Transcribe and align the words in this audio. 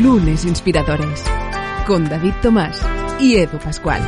Lunes 0.00 0.46
Inspiradores 0.46 1.22
con 1.86 2.08
David 2.08 2.32
Tomás 2.40 2.82
y 3.20 3.36
Edu 3.36 3.58
Pascual. 3.58 4.00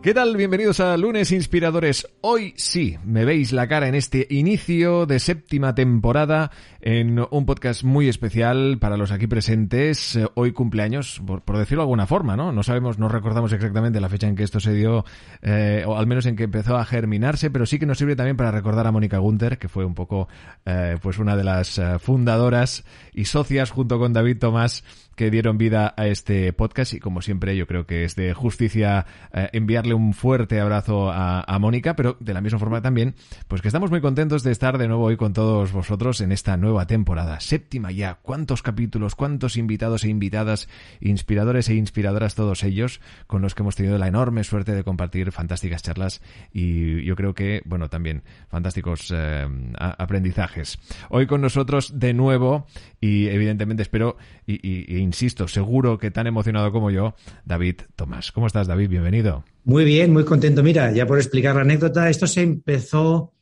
¿Qué 0.00 0.14
tal? 0.14 0.36
Bienvenidos 0.36 0.78
a 0.78 0.96
Lunes 0.96 1.32
Inspiradores. 1.32 2.06
Hoy 2.20 2.54
sí, 2.56 2.96
me 3.04 3.24
veis 3.24 3.50
la 3.50 3.66
cara 3.66 3.88
en 3.88 3.96
este 3.96 4.28
inicio 4.30 5.04
de 5.04 5.18
séptima 5.18 5.74
temporada 5.74 6.52
en 6.86 7.18
un 7.32 7.46
podcast 7.46 7.82
muy 7.82 8.08
especial 8.08 8.78
para 8.78 8.96
los 8.96 9.10
aquí 9.10 9.26
presentes. 9.26 10.14
Eh, 10.14 10.28
Hoy 10.34 10.52
cumpleaños, 10.52 11.20
por, 11.26 11.58
decirlo 11.58 11.82
de 11.82 11.86
alguna 11.86 12.06
forma, 12.06 12.36
¿no? 12.36 12.52
No 12.52 12.62
sabemos, 12.62 13.00
no 13.00 13.08
recordamos 13.08 13.52
exactamente 13.52 14.00
la 14.00 14.08
fecha 14.08 14.28
en 14.28 14.36
que 14.36 14.44
esto 14.44 14.60
se 14.60 14.72
dio, 14.72 15.04
eh, 15.42 15.82
o 15.84 15.96
al 15.96 16.06
menos 16.06 16.26
en 16.26 16.36
que 16.36 16.44
empezó 16.44 16.76
a 16.76 16.84
germinarse, 16.84 17.50
pero 17.50 17.66
sí 17.66 17.80
que 17.80 17.86
nos 17.86 17.98
sirve 17.98 18.14
también 18.14 18.36
para 18.36 18.52
recordar 18.52 18.86
a 18.86 18.92
Mónica 18.92 19.18
Gunther, 19.18 19.58
que 19.58 19.68
fue 19.68 19.84
un 19.84 19.94
poco, 19.94 20.28
eh, 20.64 20.96
pues 21.02 21.18
una 21.18 21.34
de 21.36 21.42
las 21.42 21.76
eh, 21.78 21.98
fundadoras 21.98 22.84
y 23.12 23.24
socias 23.24 23.72
junto 23.72 23.98
con 23.98 24.12
David 24.12 24.38
Tomás 24.38 24.84
que 25.16 25.30
dieron 25.30 25.58
vida 25.58 25.94
a 25.96 26.06
este 26.06 26.52
podcast 26.52 26.92
y 26.92 27.00
como 27.00 27.22
siempre 27.22 27.56
yo 27.56 27.66
creo 27.66 27.86
que 27.86 28.04
es 28.04 28.14
de 28.14 28.34
justicia 28.34 29.06
eh, 29.32 29.48
enviarle 29.54 29.94
un 29.94 30.12
fuerte 30.12 30.60
abrazo 30.60 31.10
a 31.10 31.58
Mónica, 31.58 31.96
pero 31.96 32.16
de 32.20 32.34
la 32.34 32.42
misma 32.42 32.58
forma 32.58 32.82
también, 32.82 33.14
pues 33.48 33.62
que 33.62 33.68
estamos 33.68 33.90
muy 33.90 34.02
contentos 34.02 34.42
de 34.42 34.52
estar 34.52 34.76
de 34.76 34.86
nuevo 34.86 35.04
hoy 35.04 35.16
con 35.16 35.32
todos 35.32 35.72
vosotros 35.72 36.20
en 36.20 36.32
esta 36.32 36.56
nueva 36.58 36.75
temporada, 36.84 37.40
séptima 37.40 37.92
ya, 37.92 38.18
cuántos 38.20 38.60
capítulos, 38.62 39.14
cuántos 39.14 39.56
invitados 39.56 40.04
e 40.04 40.08
invitadas, 40.08 40.68
inspiradores 41.00 41.68
e 41.70 41.74
inspiradoras 41.76 42.34
todos 42.34 42.62
ellos, 42.64 43.00
con 43.26 43.40
los 43.40 43.54
que 43.54 43.62
hemos 43.62 43.76
tenido 43.76 43.96
la 43.96 44.08
enorme 44.08 44.44
suerte 44.44 44.72
de 44.74 44.84
compartir 44.84 45.32
fantásticas 45.32 45.82
charlas 45.82 46.20
y 46.52 47.02
yo 47.04 47.16
creo 47.16 47.32
que, 47.34 47.62
bueno, 47.64 47.88
también 47.88 48.22
fantásticos 48.48 49.10
eh, 49.16 49.46
aprendizajes. 49.78 50.78
Hoy 51.08 51.26
con 51.26 51.40
nosotros 51.40 51.98
de 51.98 52.12
nuevo 52.12 52.66
y 53.00 53.28
evidentemente 53.28 53.82
espero 53.82 54.16
y- 54.46 54.94
e 54.94 54.98
insisto, 54.98 55.48
seguro 55.48 55.98
que 55.98 56.10
tan 56.10 56.26
emocionado 56.26 56.72
como 56.72 56.90
yo, 56.90 57.14
David 57.44 57.76
Tomás. 57.94 58.32
¿Cómo 58.32 58.46
estás, 58.46 58.66
David? 58.66 58.88
Bienvenido. 58.90 59.44
Muy 59.64 59.84
bien, 59.84 60.12
muy 60.12 60.24
contento. 60.24 60.62
Mira, 60.62 60.92
ya 60.92 61.06
por 61.06 61.18
explicar 61.18 61.54
la 61.56 61.62
anécdota, 61.62 62.08
esto 62.08 62.26
se 62.26 62.42
empezó 62.42 63.32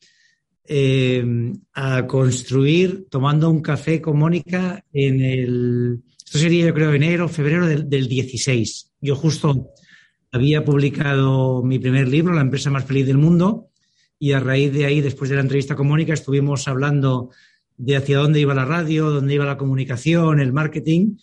eh, 0.67 1.53
a 1.75 2.07
construir 2.07 3.07
tomando 3.11 3.51
un 3.51 3.61
café 3.61 4.01
con 4.01 4.19
Mónica 4.19 4.85
en 4.93 5.21
el, 5.21 6.03
esto 6.25 6.39
sería 6.39 6.67
yo 6.67 6.75
creo 6.75 6.93
enero, 6.93 7.29
febrero 7.29 7.67
del, 7.67 7.89
del 7.89 8.09
16. 8.09 8.93
Yo 9.01 9.15
justo 9.15 9.71
había 10.33 10.65
publicado 10.65 11.63
mi 11.63 11.79
primer 11.79 12.09
libro, 12.09 12.35
La 12.35 12.41
empresa 12.41 12.71
más 12.71 12.85
feliz 12.85 13.07
del 13.07 13.19
mundo, 13.19 13.69
y 14.19 14.33
a 14.33 14.41
raíz 14.41 14.73
de 14.73 14.87
ahí, 14.87 15.01
después 15.01 15.31
de 15.31 15.37
la 15.37 15.43
entrevista 15.43 15.77
con 15.77 15.87
Mónica, 15.87 16.15
estuvimos 16.15 16.67
hablando 16.67 17.31
de 17.77 17.97
hacia 17.97 18.19
dónde 18.19 18.41
iba 18.41 18.55
la 18.55 18.65
radio, 18.65 19.11
dónde 19.11 19.35
iba 19.35 19.45
la 19.45 19.57
comunicación, 19.57 20.41
el 20.41 20.53
marketing. 20.53 21.17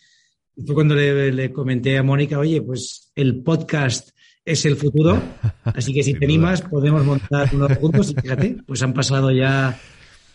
Y 0.55 0.63
fue 0.63 0.75
cuando 0.75 0.95
le, 0.95 1.31
le 1.31 1.51
comenté 1.51 1.97
a 1.97 2.03
Mónica, 2.03 2.37
oye, 2.37 2.61
pues 2.61 3.11
el 3.15 3.41
podcast 3.41 4.11
es 4.45 4.65
el 4.65 4.75
futuro, 4.75 5.21
así 5.63 5.93
que 5.93 6.03
si 6.03 6.13
te 6.13 6.25
animas 6.25 6.61
podemos 6.61 7.03
montar 7.05 7.49
uno 7.53 7.67
juntos 7.75 8.11
y 8.11 8.21
fíjate, 8.21 8.57
pues 8.65 8.81
han 8.81 8.93
pasado 8.93 9.31
ya 9.31 9.79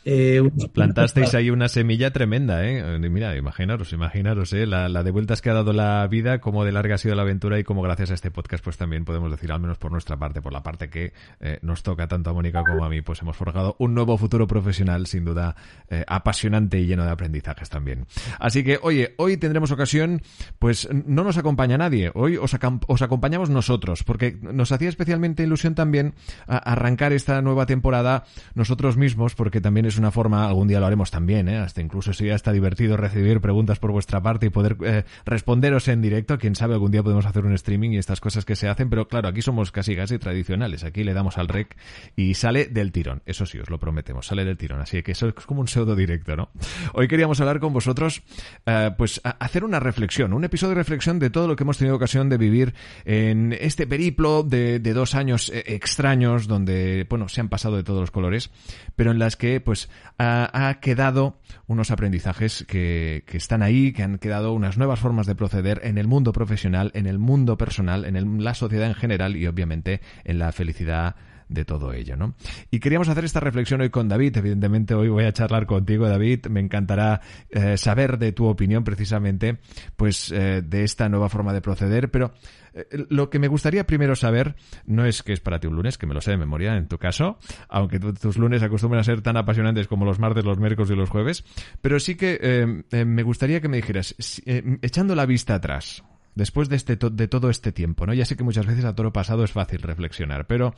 eh, 0.08 0.40
Plantasteis 0.72 1.34
ahí 1.34 1.50
una 1.50 1.68
semilla 1.68 2.12
tremenda, 2.12 2.64
¿eh? 2.64 2.96
Mira, 3.00 3.36
imaginaros, 3.36 3.92
imaginaros, 3.92 4.52
¿eh? 4.52 4.64
La, 4.64 4.88
de 5.02 5.10
vueltas 5.10 5.42
que 5.42 5.50
ha 5.50 5.54
dado 5.54 5.72
la 5.72 6.06
vida, 6.06 6.40
cómo 6.40 6.64
de 6.64 6.70
larga 6.70 6.94
ha 6.94 6.98
sido 6.98 7.16
la 7.16 7.22
aventura 7.22 7.58
y 7.58 7.64
cómo 7.64 7.82
gracias 7.82 8.12
a 8.12 8.14
este 8.14 8.30
podcast, 8.30 8.62
pues 8.62 8.76
también 8.76 9.04
podemos 9.04 9.32
decir, 9.32 9.50
al 9.50 9.58
menos 9.58 9.78
por 9.78 9.90
nuestra 9.90 10.16
parte, 10.16 10.40
por 10.40 10.52
la 10.52 10.62
parte 10.62 10.88
que 10.88 11.12
eh, 11.40 11.58
nos 11.62 11.82
toca 11.82 12.06
tanto 12.06 12.30
a 12.30 12.34
Mónica 12.34 12.62
como 12.62 12.84
a 12.84 12.88
mí, 12.88 13.02
pues 13.02 13.20
hemos 13.22 13.36
forjado 13.36 13.74
un 13.80 13.94
nuevo 13.94 14.16
futuro 14.16 14.46
profesional, 14.46 15.08
sin 15.08 15.24
duda, 15.24 15.56
eh, 15.90 16.04
apasionante 16.06 16.78
y 16.78 16.86
lleno 16.86 17.04
de 17.04 17.10
aprendizajes 17.10 17.68
también. 17.68 18.06
Así 18.38 18.62
que, 18.62 18.78
oye, 18.82 19.14
hoy 19.18 19.38
tendremos 19.38 19.72
ocasión, 19.72 20.22
pues 20.60 20.88
no 20.92 21.24
nos 21.24 21.36
acompaña 21.36 21.78
nadie, 21.78 22.12
hoy 22.14 22.36
os, 22.36 22.56
os 22.86 23.02
acompañamos 23.02 23.50
nosotros, 23.50 24.04
porque 24.04 24.38
nos 24.40 24.70
hacía 24.70 24.88
especialmente 24.88 25.42
ilusión 25.42 25.74
también 25.74 26.14
arrancar 26.46 27.12
esta 27.12 27.42
nueva 27.42 27.66
temporada 27.66 28.22
nosotros 28.54 28.96
mismos, 28.96 29.34
porque 29.34 29.60
también 29.60 29.86
es 29.86 29.95
una 29.98 30.10
forma, 30.10 30.46
algún 30.46 30.68
día 30.68 30.80
lo 30.80 30.86
haremos 30.86 31.10
también, 31.10 31.48
¿eh? 31.48 31.58
hasta 31.58 31.80
incluso 31.80 32.12
sería 32.12 32.34
hasta 32.34 32.52
divertido 32.52 32.96
recibir 32.96 33.40
preguntas 33.40 33.78
por 33.78 33.92
vuestra 33.92 34.20
parte 34.22 34.46
y 34.46 34.50
poder 34.50 34.76
eh, 34.84 35.04
responderos 35.24 35.88
en 35.88 36.02
directo, 36.02 36.38
quién 36.38 36.54
sabe, 36.54 36.74
algún 36.74 36.90
día 36.90 37.02
podemos 37.02 37.26
hacer 37.26 37.44
un 37.44 37.52
streaming 37.52 37.90
y 37.90 37.98
estas 37.98 38.20
cosas 38.20 38.44
que 38.44 38.56
se 38.56 38.68
hacen, 38.68 38.90
pero 38.90 39.08
claro, 39.08 39.28
aquí 39.28 39.42
somos 39.42 39.72
casi 39.72 39.96
casi 39.96 40.18
tradicionales, 40.18 40.84
aquí 40.84 41.04
le 41.04 41.14
damos 41.14 41.38
al 41.38 41.48
rec 41.48 41.76
y 42.16 42.34
sale 42.34 42.66
del 42.66 42.92
tirón, 42.92 43.22
eso 43.26 43.46
sí, 43.46 43.58
os 43.58 43.70
lo 43.70 43.78
prometemos, 43.78 44.26
sale 44.26 44.44
del 44.44 44.56
tirón, 44.56 44.80
así 44.80 45.02
que 45.02 45.12
eso 45.12 45.28
es 45.28 45.34
como 45.46 45.60
un 45.60 45.68
pseudo 45.68 45.96
directo, 45.96 46.36
¿no? 46.36 46.50
Hoy 46.92 47.08
queríamos 47.08 47.40
hablar 47.40 47.60
con 47.60 47.72
vosotros, 47.72 48.22
eh, 48.66 48.90
pues 48.96 49.20
hacer 49.24 49.64
una 49.64 49.80
reflexión, 49.80 50.32
un 50.32 50.44
episodio 50.44 50.70
de 50.70 50.80
reflexión 50.80 51.18
de 51.18 51.30
todo 51.30 51.48
lo 51.48 51.56
que 51.56 51.64
hemos 51.64 51.78
tenido 51.78 51.96
ocasión 51.96 52.28
de 52.28 52.38
vivir 52.38 52.74
en 53.04 53.52
este 53.52 53.86
periplo 53.86 54.42
de, 54.42 54.78
de 54.78 54.92
dos 54.92 55.14
años 55.14 55.50
eh, 55.50 55.64
extraños 55.66 56.46
donde, 56.46 57.06
bueno, 57.08 57.28
se 57.28 57.40
han 57.40 57.48
pasado 57.48 57.76
de 57.76 57.84
todos 57.84 58.00
los 58.00 58.10
colores, 58.10 58.50
pero 58.96 59.10
en 59.10 59.18
las 59.18 59.36
que, 59.36 59.60
pues, 59.60 59.85
ha, 60.18 60.78
quedado 60.80 61.38
unos 61.66 61.90
aprendizajes 61.90 62.64
que, 62.66 63.24
están 63.32 63.62
ahí, 63.62 63.92
que 63.92 64.02
han 64.02 64.18
quedado 64.18 64.52
unas 64.52 64.78
nuevas 64.78 65.00
formas 65.00 65.26
de 65.26 65.34
proceder 65.34 65.80
en 65.84 65.98
el 65.98 66.06
mundo 66.06 66.32
profesional, 66.32 66.90
en 66.94 67.06
el 67.06 67.18
mundo 67.18 67.56
personal, 67.56 68.04
en 68.04 68.44
la 68.44 68.54
sociedad 68.54 68.88
en 68.88 68.94
general 68.94 69.36
y, 69.36 69.46
obviamente, 69.46 70.00
en 70.24 70.38
la 70.38 70.52
felicidad 70.52 71.16
de 71.48 71.64
todo 71.64 71.92
ello, 71.92 72.16
¿no? 72.16 72.34
Y 72.70 72.80
queríamos 72.80 73.08
hacer 73.08 73.24
esta 73.24 73.40
reflexión 73.40 73.80
hoy 73.80 73.90
con 73.90 74.08
David. 74.08 74.36
Evidentemente, 74.36 74.94
hoy 74.94 75.08
voy 75.08 75.24
a 75.24 75.32
charlar 75.32 75.66
contigo, 75.66 76.08
David. 76.08 76.46
Me 76.46 76.60
encantará 76.60 77.20
eh, 77.50 77.76
saber 77.76 78.18
de 78.18 78.32
tu 78.32 78.46
opinión, 78.46 78.82
precisamente, 78.84 79.58
pues, 79.96 80.32
eh, 80.32 80.62
de 80.64 80.84
esta 80.84 81.08
nueva 81.08 81.28
forma 81.28 81.52
de 81.52 81.60
proceder. 81.60 82.10
Pero 82.10 82.32
eh, 82.74 82.86
lo 83.10 83.30
que 83.30 83.38
me 83.38 83.48
gustaría 83.48 83.86
primero 83.86 84.16
saber 84.16 84.56
no 84.86 85.04
es 85.04 85.22
que 85.22 85.32
es 85.32 85.40
para 85.40 85.60
ti 85.60 85.66
un 85.68 85.76
lunes, 85.76 85.98
que 85.98 86.06
me 86.06 86.14
lo 86.14 86.20
sé 86.20 86.32
de 86.32 86.36
memoria 86.36 86.76
en 86.76 86.88
tu 86.88 86.98
caso, 86.98 87.38
aunque 87.68 88.00
tu- 88.00 88.12
tus 88.14 88.36
lunes 88.38 88.62
acostumbran 88.62 89.00
a 89.00 89.04
ser 89.04 89.22
tan 89.22 89.36
apasionantes 89.36 89.86
como 89.88 90.04
los 90.04 90.18
martes, 90.18 90.44
los 90.44 90.58
miércoles 90.58 90.90
y 90.90 90.96
los 90.96 91.10
jueves. 91.10 91.44
Pero 91.80 92.00
sí 92.00 92.16
que 92.16 92.84
me 92.92 93.22
gustaría 93.22 93.60
que 93.60 93.68
me 93.68 93.76
dijeras, 93.76 94.14
echando 94.46 95.14
la 95.14 95.26
vista 95.26 95.54
atrás, 95.54 96.02
después 96.36 96.68
de, 96.68 96.76
este 96.76 96.96
to- 96.96 97.10
de 97.10 97.26
todo 97.26 97.50
este 97.50 97.72
tiempo, 97.72 98.06
¿no? 98.06 98.14
Ya 98.14 98.24
sé 98.24 98.36
que 98.36 98.44
muchas 98.44 98.66
veces 98.66 98.84
a 98.84 98.94
toro 98.94 99.12
pasado 99.12 99.42
es 99.42 99.50
fácil 99.50 99.80
reflexionar, 99.82 100.46
pero 100.46 100.74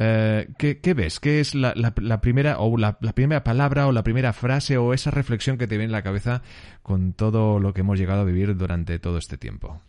eh, 0.00 0.48
¿qué, 0.58 0.94
ves? 0.94 1.20
¿Qué 1.20 1.38
es 1.38 1.54
la, 1.54 1.72
la- 1.76 2.20
primera 2.20 2.58
o 2.58 2.76
la, 2.76 2.98
primera 2.98 3.44
palabra 3.44 3.86
o 3.86 3.92
la 3.92 4.02
primera 4.02 4.32
frase 4.32 4.76
o 4.78 4.92
esa 4.92 5.12
reflexión 5.12 5.58
que 5.58 5.68
te 5.68 5.76
viene 5.76 5.84
en 5.84 5.92
la 5.92 6.02
cabeza 6.02 6.42
con 6.82 7.12
todo 7.12 7.60
lo 7.60 7.72
que 7.72 7.82
hemos 7.82 7.98
llegado 7.98 8.22
a 8.22 8.24
vivir 8.24 8.56
durante 8.56 8.98
todo 8.98 9.18
este 9.18 9.36
tiempo? 9.38 9.80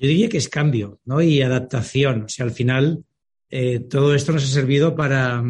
Yo 0.00 0.08
diría 0.08 0.28
que 0.28 0.38
es 0.38 0.48
cambio 0.48 0.98
¿no? 1.04 1.22
y 1.22 1.40
adaptación. 1.40 2.22
O 2.22 2.28
sea, 2.28 2.46
al 2.46 2.52
final 2.52 3.04
eh, 3.50 3.78
todo 3.78 4.14
esto 4.14 4.32
nos 4.32 4.42
ha 4.44 4.48
servido 4.48 4.96
para, 4.96 5.42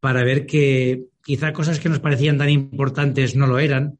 para 0.00 0.22
ver 0.22 0.46
que 0.46 1.06
quizá 1.24 1.52
cosas 1.52 1.80
que 1.80 1.88
nos 1.88 1.98
parecían 2.00 2.38
tan 2.38 2.50
importantes 2.50 3.34
no 3.34 3.46
lo 3.46 3.58
eran, 3.58 3.98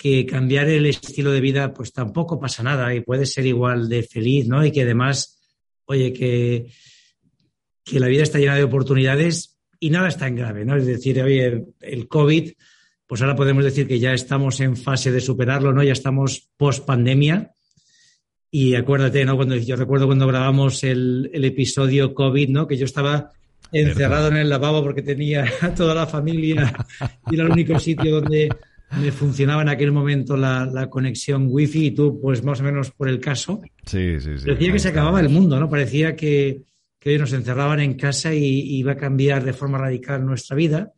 que 0.00 0.24
cambiar 0.24 0.66
el 0.70 0.86
estilo 0.86 1.30
de 1.30 1.42
vida 1.42 1.74
pues 1.74 1.92
tampoco 1.92 2.40
pasa 2.40 2.62
nada 2.62 2.94
y 2.94 3.02
puede 3.02 3.26
ser 3.26 3.44
igual 3.44 3.86
de 3.86 4.02
feliz, 4.02 4.48
¿no? 4.48 4.64
Y 4.64 4.72
que 4.72 4.80
además, 4.80 5.38
oye, 5.84 6.10
que, 6.14 6.72
que 7.84 8.00
la 8.00 8.06
vida 8.06 8.22
está 8.22 8.38
llena 8.38 8.56
de 8.56 8.64
oportunidades 8.64 9.58
y 9.78 9.90
nada 9.90 10.08
es 10.08 10.16
tan 10.16 10.36
grave, 10.36 10.64
¿no? 10.64 10.74
Es 10.74 10.86
decir, 10.86 11.22
oye, 11.22 11.66
el 11.82 12.08
COVID, 12.08 12.50
pues 13.06 13.20
ahora 13.20 13.36
podemos 13.36 13.62
decir 13.62 13.86
que 13.86 13.98
ya 13.98 14.14
estamos 14.14 14.58
en 14.60 14.74
fase 14.74 15.12
de 15.12 15.20
superarlo, 15.20 15.70
¿no? 15.74 15.82
Ya 15.82 15.92
estamos 15.92 16.48
post 16.56 16.86
pandemia. 16.86 17.52
Y 18.50 18.76
acuérdate, 18.76 19.22
¿no? 19.26 19.36
Cuando 19.36 19.54
yo 19.56 19.76
recuerdo 19.76 20.06
cuando 20.06 20.26
grabamos 20.26 20.82
el, 20.82 21.28
el 21.34 21.44
episodio 21.44 22.14
COVID, 22.14 22.48
¿no? 22.48 22.66
Que 22.66 22.78
yo 22.78 22.86
estaba 22.86 23.32
encerrado 23.70 24.28
en 24.28 24.38
el 24.38 24.48
lavabo 24.48 24.82
porque 24.82 25.02
tenía 25.02 25.44
a 25.60 25.74
toda 25.74 25.94
la 25.94 26.06
familia 26.06 26.72
y 27.30 27.34
era 27.34 27.44
el 27.44 27.52
único 27.52 27.78
sitio 27.78 28.22
donde 28.22 28.48
me 28.98 29.12
funcionaba 29.12 29.62
en 29.62 29.68
aquel 29.68 29.92
momento 29.92 30.36
la, 30.36 30.88
conexión 30.90 31.46
wifi 31.48 31.86
y 31.86 31.90
tú, 31.92 32.20
pues 32.20 32.42
más 32.42 32.60
o 32.60 32.64
menos 32.64 32.90
por 32.90 33.08
el 33.08 33.20
caso. 33.20 33.60
Sí, 33.86 34.18
sí, 34.20 34.38
sí. 34.38 34.46
Parecía 34.46 34.72
que 34.72 34.78
se 34.78 34.88
acababa 34.88 35.20
el 35.20 35.28
mundo, 35.28 35.60
¿no? 35.60 35.68
Parecía 35.68 36.16
que, 36.16 36.62
que 36.98 37.18
nos 37.18 37.32
encerraban 37.32 37.80
en 37.80 37.94
casa 37.94 38.34
y, 38.34 38.78
iba 38.78 38.92
a 38.92 38.96
cambiar 38.96 39.44
de 39.44 39.52
forma 39.52 39.78
radical 39.78 40.24
nuestra 40.24 40.56
vida. 40.56 40.92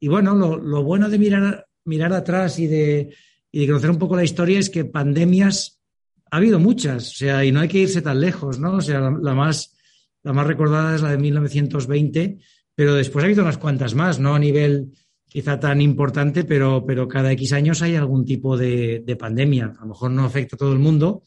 Y 0.00 0.08
bueno, 0.08 0.34
lo, 0.34 0.82
bueno 0.82 1.08
de 1.08 1.18
mirar, 1.18 1.66
mirar 1.84 2.12
atrás 2.12 2.58
y 2.58 2.66
de, 2.66 3.14
y 3.52 3.60
de 3.60 3.66
conocer 3.66 3.90
un 3.90 3.98
poco 3.98 4.16
la 4.16 4.24
historia 4.24 4.58
es 4.58 4.70
que 4.70 4.84
pandemias 4.84 5.80
ha 6.30 6.36
habido 6.36 6.58
muchas, 6.58 7.08
o 7.08 7.14
sea, 7.16 7.44
y 7.44 7.52
no 7.52 7.60
hay 7.60 7.68
que 7.68 7.78
irse 7.78 8.02
tan 8.02 8.20
lejos, 8.20 8.58
¿no? 8.58 8.74
O 8.74 8.80
sea, 8.80 9.00
la, 9.00 9.34
más, 9.34 9.76
la 10.22 10.32
más 10.32 10.46
recordada 10.46 10.94
es 10.94 11.02
la 11.02 11.10
de 11.10 11.18
1920, 11.18 12.38
pero 12.74 12.94
después 12.94 13.22
ha 13.22 13.26
habido 13.26 13.42
unas 13.42 13.58
cuantas 13.58 13.94
más, 13.94 14.18
no 14.18 14.34
a 14.34 14.38
nivel 14.38 14.92
quizá 15.28 15.60
tan 15.60 15.80
importante, 15.80 16.44
pero, 16.44 16.84
pero 16.84 17.06
cada 17.06 17.30
X 17.32 17.52
años 17.52 17.82
hay 17.82 17.94
algún 17.94 18.24
tipo 18.24 18.56
de, 18.56 19.16
pandemia. 19.18 19.74
A 19.78 19.82
lo 19.82 19.88
mejor 19.88 20.10
no 20.10 20.24
afecta 20.24 20.56
a 20.56 20.58
todo 20.58 20.72
el 20.72 20.78
mundo, 20.78 21.22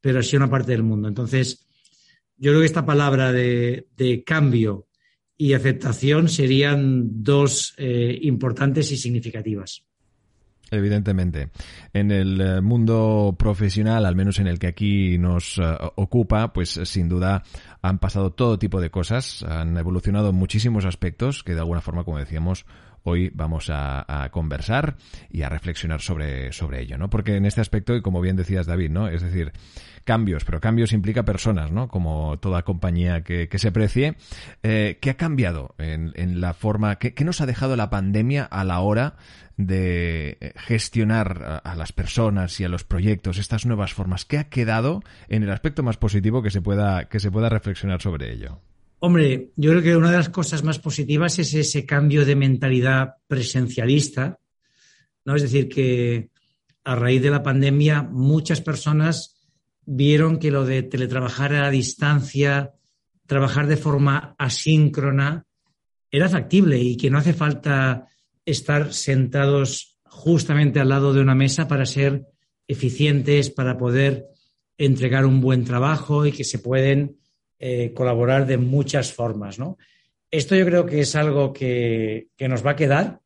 pero 0.00 0.22
sí 0.22 0.36
a 0.36 0.38
una 0.38 0.50
parte 0.50 0.72
del 0.72 0.84
mundo. 0.84 1.08
Entonces, 1.08 1.66
yo 2.36 2.52
creo 2.52 2.60
que 2.60 2.66
esta 2.66 2.86
palabra 2.86 3.32
de, 3.32 4.22
cambio 4.24 4.86
y 5.36 5.52
aceptación 5.52 6.28
serían 6.28 7.22
dos 7.22 7.74
eh, 7.76 8.18
importantes 8.22 8.92
y 8.92 8.96
significativas. 8.96 9.84
Evidentemente. 10.70 11.50
En 11.92 12.10
el 12.10 12.40
eh, 12.40 12.60
mundo 12.60 13.34
profesional, 13.38 14.06
al 14.06 14.16
menos 14.16 14.38
en 14.38 14.46
el 14.46 14.58
que 14.58 14.68
aquí 14.68 15.18
nos 15.18 15.58
eh, 15.58 15.62
ocupa, 15.96 16.52
pues 16.52 16.80
sin 16.84 17.08
duda 17.08 17.42
han 17.82 17.98
pasado 17.98 18.32
todo 18.32 18.58
tipo 18.58 18.80
de 18.80 18.90
cosas, 18.90 19.42
han 19.42 19.76
evolucionado 19.76 20.32
muchísimos 20.32 20.84
aspectos 20.84 21.42
que 21.42 21.54
de 21.54 21.60
alguna 21.60 21.80
forma, 21.80 22.04
como 22.04 22.18
decíamos, 22.18 22.64
hoy 23.04 23.30
vamos 23.34 23.70
a, 23.70 24.28
conversar 24.32 24.96
y 25.30 25.42
a 25.42 25.48
reflexionar 25.48 26.00
sobre, 26.00 26.52
sobre 26.52 26.80
ello, 26.80 26.98
¿no? 26.98 27.10
Porque 27.10 27.36
en 27.36 27.46
este 27.46 27.60
aspecto, 27.60 27.94
y 27.94 28.02
como 28.02 28.20
bien 28.20 28.36
decías 28.36 28.66
David, 28.66 28.90
¿no? 28.90 29.08
Es 29.08 29.22
decir, 29.22 29.52
cambios, 30.04 30.44
pero 30.44 30.60
cambios 30.60 30.92
implica 30.92 31.24
personas, 31.24 31.70
¿no? 31.70 31.88
Como 31.88 32.38
toda 32.38 32.62
compañía 32.62 33.22
que, 33.22 33.48
se 33.54 33.72
precie. 33.72 34.16
Eh, 34.62 34.98
¿Qué 35.00 35.10
ha 35.10 35.16
cambiado 35.16 35.74
en, 35.78 36.40
la 36.40 36.54
forma, 36.54 36.96
qué, 36.96 37.24
nos 37.24 37.40
ha 37.40 37.46
dejado 37.46 37.76
la 37.76 37.90
pandemia 37.90 38.44
a 38.44 38.64
la 38.64 38.80
hora 38.80 39.16
de 39.56 40.36
eh, 40.40 40.52
gestionar 40.56 41.62
a, 41.62 41.74
las 41.76 41.92
personas 41.92 42.58
y 42.58 42.64
a 42.64 42.68
los 42.68 42.84
proyectos, 42.84 43.38
estas 43.38 43.66
nuevas 43.66 43.92
formas? 43.92 44.24
¿Qué 44.24 44.38
ha 44.38 44.48
quedado 44.48 45.02
en 45.28 45.42
el 45.42 45.50
aspecto 45.50 45.82
más 45.82 45.98
positivo 45.98 46.42
que 46.42 46.50
se 46.50 46.62
pueda, 46.62 47.08
que 47.08 47.20
se 47.20 47.30
pueda 47.30 47.48
reflexionar 47.48 48.00
sobre 48.00 48.32
ello? 48.32 48.60
Hombre, 48.98 49.50
yo 49.56 49.70
creo 49.70 49.82
que 49.82 49.96
una 49.96 50.10
de 50.10 50.16
las 50.16 50.30
cosas 50.30 50.62
más 50.64 50.78
positivas 50.78 51.38
es 51.38 51.52
ese 51.54 51.84
cambio 51.84 52.24
de 52.24 52.36
mentalidad 52.36 53.16
presencialista, 53.26 54.38
¿no? 55.24 55.36
Es 55.36 55.42
decir, 55.42 55.68
que 55.68 56.30
a 56.84 56.94
raíz 56.94 57.22
de 57.22 57.30
la 57.30 57.42
pandemia 57.42 58.02
muchas 58.02 58.60
personas 58.60 59.36
vieron 59.86 60.38
que 60.38 60.50
lo 60.50 60.64
de 60.64 60.82
teletrabajar 60.82 61.54
a 61.54 61.70
distancia, 61.70 62.72
trabajar 63.26 63.66
de 63.66 63.76
forma 63.76 64.34
asíncrona, 64.38 65.46
era 66.10 66.28
factible 66.28 66.78
y 66.78 66.96
que 66.96 67.10
no 67.10 67.18
hace 67.18 67.32
falta 67.32 68.06
estar 68.46 68.92
sentados 68.92 69.98
justamente 70.04 70.80
al 70.80 70.90
lado 70.90 71.12
de 71.12 71.20
una 71.20 71.34
mesa 71.34 71.66
para 71.66 71.86
ser 71.86 72.26
eficientes, 72.68 73.50
para 73.50 73.76
poder 73.76 74.26
entregar 74.78 75.26
un 75.26 75.40
buen 75.40 75.64
trabajo 75.64 76.26
y 76.26 76.32
que 76.32 76.44
se 76.44 76.58
pueden 76.58 77.18
eh, 77.58 77.92
colaborar 77.94 78.46
de 78.46 78.58
muchas 78.58 79.12
formas, 79.12 79.58
¿no? 79.58 79.78
Esto 80.30 80.56
yo 80.56 80.66
creo 80.66 80.84
que 80.84 81.00
es 81.00 81.14
algo 81.14 81.52
que, 81.52 82.26
nos 82.40 82.66
va 82.66 82.72
a 82.72 82.76
quedar, 82.76 83.20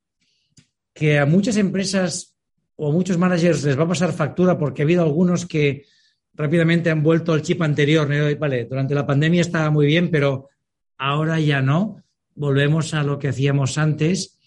que 0.92 1.18
a 1.18 1.24
muchas 1.24 1.56
empresas 1.56 2.36
o 2.76 2.90
a 2.90 2.92
muchos 2.92 3.16
managers 3.16 3.64
les 3.64 3.78
va 3.78 3.84
a 3.84 3.88
pasar 3.88 4.12
factura 4.12 4.58
porque 4.58 4.82
ha 4.82 4.84
habido 4.84 5.02
algunos 5.02 5.46
que 5.46 5.86
rápidamente 6.34 6.90
han 6.90 7.02
vuelto 7.02 7.32
al 7.32 7.40
chip 7.40 7.62
anterior. 7.62 8.06
Vale, 8.38 8.66
durante 8.66 8.94
la 8.94 9.06
pandemia 9.06 9.40
estaba 9.40 9.70
muy 9.70 9.86
bien, 9.86 10.10
pero 10.10 10.50
ahora 10.98 11.40
ya 11.40 11.62
no. 11.62 12.02
Volvemos 12.34 12.92
a 12.92 13.02
lo 13.02 13.18
que 13.18 13.28
hacíamos 13.28 13.78
antes. 13.78 14.38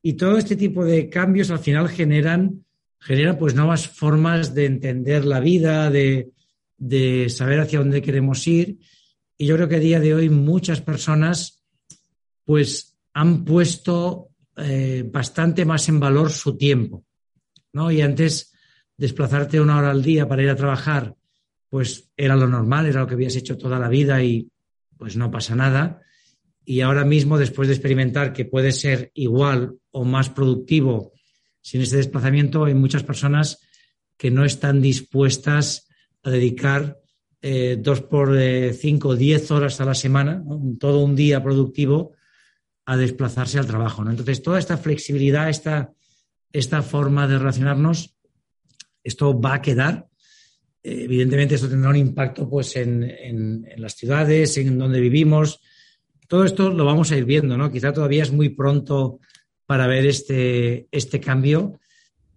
Y 0.00 0.12
todo 0.12 0.38
este 0.38 0.54
tipo 0.54 0.84
de 0.84 1.10
cambios 1.10 1.50
al 1.50 1.58
final 1.58 1.88
generan, 1.88 2.64
generan 3.00 3.36
pues 3.36 3.56
nuevas 3.56 3.88
formas 3.88 4.54
de 4.54 4.66
entender 4.66 5.24
la 5.24 5.40
vida, 5.40 5.90
de, 5.90 6.30
de 6.78 7.28
saber 7.30 7.58
hacia 7.58 7.80
dónde 7.80 8.00
queremos 8.00 8.46
ir 8.46 8.78
y 9.38 9.46
yo 9.46 9.56
creo 9.56 9.68
que 9.68 9.76
a 9.76 9.80
día 9.80 10.00
de 10.00 10.14
hoy 10.14 10.28
muchas 10.28 10.80
personas 10.80 11.62
pues 12.44 12.96
han 13.12 13.44
puesto 13.44 14.30
eh, 14.56 15.04
bastante 15.10 15.64
más 15.64 15.88
en 15.88 16.00
valor 16.00 16.30
su 16.30 16.56
tiempo. 16.56 17.04
¿no? 17.72 17.90
Y 17.90 18.00
antes 18.00 18.52
desplazarte 18.96 19.60
una 19.60 19.78
hora 19.78 19.90
al 19.90 20.02
día 20.02 20.26
para 20.26 20.42
ir 20.42 20.48
a 20.48 20.56
trabajar, 20.56 21.14
pues 21.68 22.10
era 22.16 22.36
lo 22.36 22.46
normal, 22.46 22.86
era 22.86 23.00
lo 23.00 23.06
que 23.06 23.14
habías 23.14 23.36
hecho 23.36 23.58
toda 23.58 23.78
la 23.78 23.88
vida 23.88 24.22
y 24.22 24.48
pues 24.96 25.16
no 25.16 25.30
pasa 25.30 25.54
nada. 25.54 26.00
Y 26.64 26.80
ahora 26.80 27.04
mismo, 27.04 27.38
después 27.38 27.68
de 27.68 27.74
experimentar 27.74 28.32
que 28.32 28.44
puede 28.44 28.72
ser 28.72 29.10
igual 29.14 29.76
o 29.90 30.04
más 30.04 30.30
productivo 30.30 31.12
sin 31.60 31.82
ese 31.82 31.96
desplazamiento, 31.96 32.64
hay 32.64 32.74
muchas 32.74 33.02
personas 33.02 33.60
que 34.16 34.30
no 34.30 34.44
están 34.44 34.80
dispuestas 34.80 35.88
a 36.22 36.30
dedicar 36.30 36.98
eh, 37.48 37.76
dos 37.78 38.00
por 38.00 38.36
eh, 38.36 38.72
cinco, 38.72 39.14
diez 39.14 39.52
horas 39.52 39.80
a 39.80 39.84
la 39.84 39.94
semana, 39.94 40.42
todo 40.80 41.04
un 41.04 41.14
día 41.14 41.40
productivo, 41.40 42.14
a 42.84 42.96
desplazarse 42.96 43.60
al 43.60 43.68
trabajo. 43.68 44.02
¿no? 44.02 44.10
Entonces, 44.10 44.42
toda 44.42 44.58
esta 44.58 44.76
flexibilidad, 44.76 45.48
esta, 45.48 45.92
esta 46.52 46.82
forma 46.82 47.28
de 47.28 47.38
relacionarnos, 47.38 48.16
esto 49.04 49.40
va 49.40 49.54
a 49.54 49.62
quedar. 49.62 50.08
Eh, 50.82 51.04
evidentemente, 51.04 51.54
esto 51.54 51.68
tendrá 51.68 51.90
un 51.90 51.96
impacto 51.96 52.50
pues, 52.50 52.74
en, 52.74 53.04
en, 53.04 53.64
las 53.76 53.94
ciudades, 53.94 54.56
en 54.56 54.76
donde 54.76 54.98
vivimos. 54.98 55.60
Todo 56.26 56.44
esto 56.44 56.70
lo 56.70 56.84
vamos 56.84 57.12
a 57.12 57.16
ir 57.16 57.26
viendo, 57.26 57.56
¿no? 57.56 57.70
Quizá 57.70 57.92
todavía 57.92 58.24
es 58.24 58.32
muy 58.32 58.48
pronto 58.48 59.20
para 59.66 59.86
ver 59.86 60.04
este, 60.04 60.88
este 60.90 61.20
cambio, 61.20 61.78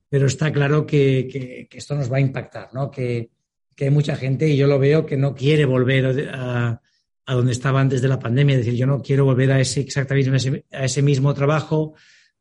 pero 0.07 0.27
está 0.27 0.51
claro 0.51 0.85
que, 0.85 1.27
que, 1.31 1.67
que 1.67 1.77
esto 1.79 1.95
nos 1.95 2.11
va 2.11 2.17
a 2.17 2.21
impactar, 2.21 2.71
¿no? 2.75 2.91
Que, 2.91 3.31
que 3.79 3.85
hay 3.85 3.91
mucha 3.91 4.17
gente, 4.17 4.45
y 4.45 4.57
yo 4.57 4.67
lo 4.67 4.77
veo, 4.77 5.05
que 5.05 5.15
no 5.15 5.33
quiere 5.33 5.63
volver 5.63 6.27
a, 6.33 6.81
donde 7.25 7.53
estaba 7.53 7.79
antes 7.79 8.01
de 8.01 8.09
la 8.09 8.19
pandemia. 8.19 8.57
Es 8.57 8.65
decir, 8.65 8.77
yo 8.77 8.85
no 8.85 9.01
quiero 9.01 9.23
volver 9.23 9.53
a 9.53 9.61
ese 9.61 9.79
exactamente 9.79 11.01
mismo 11.01 11.33
trabajo, 11.33 11.93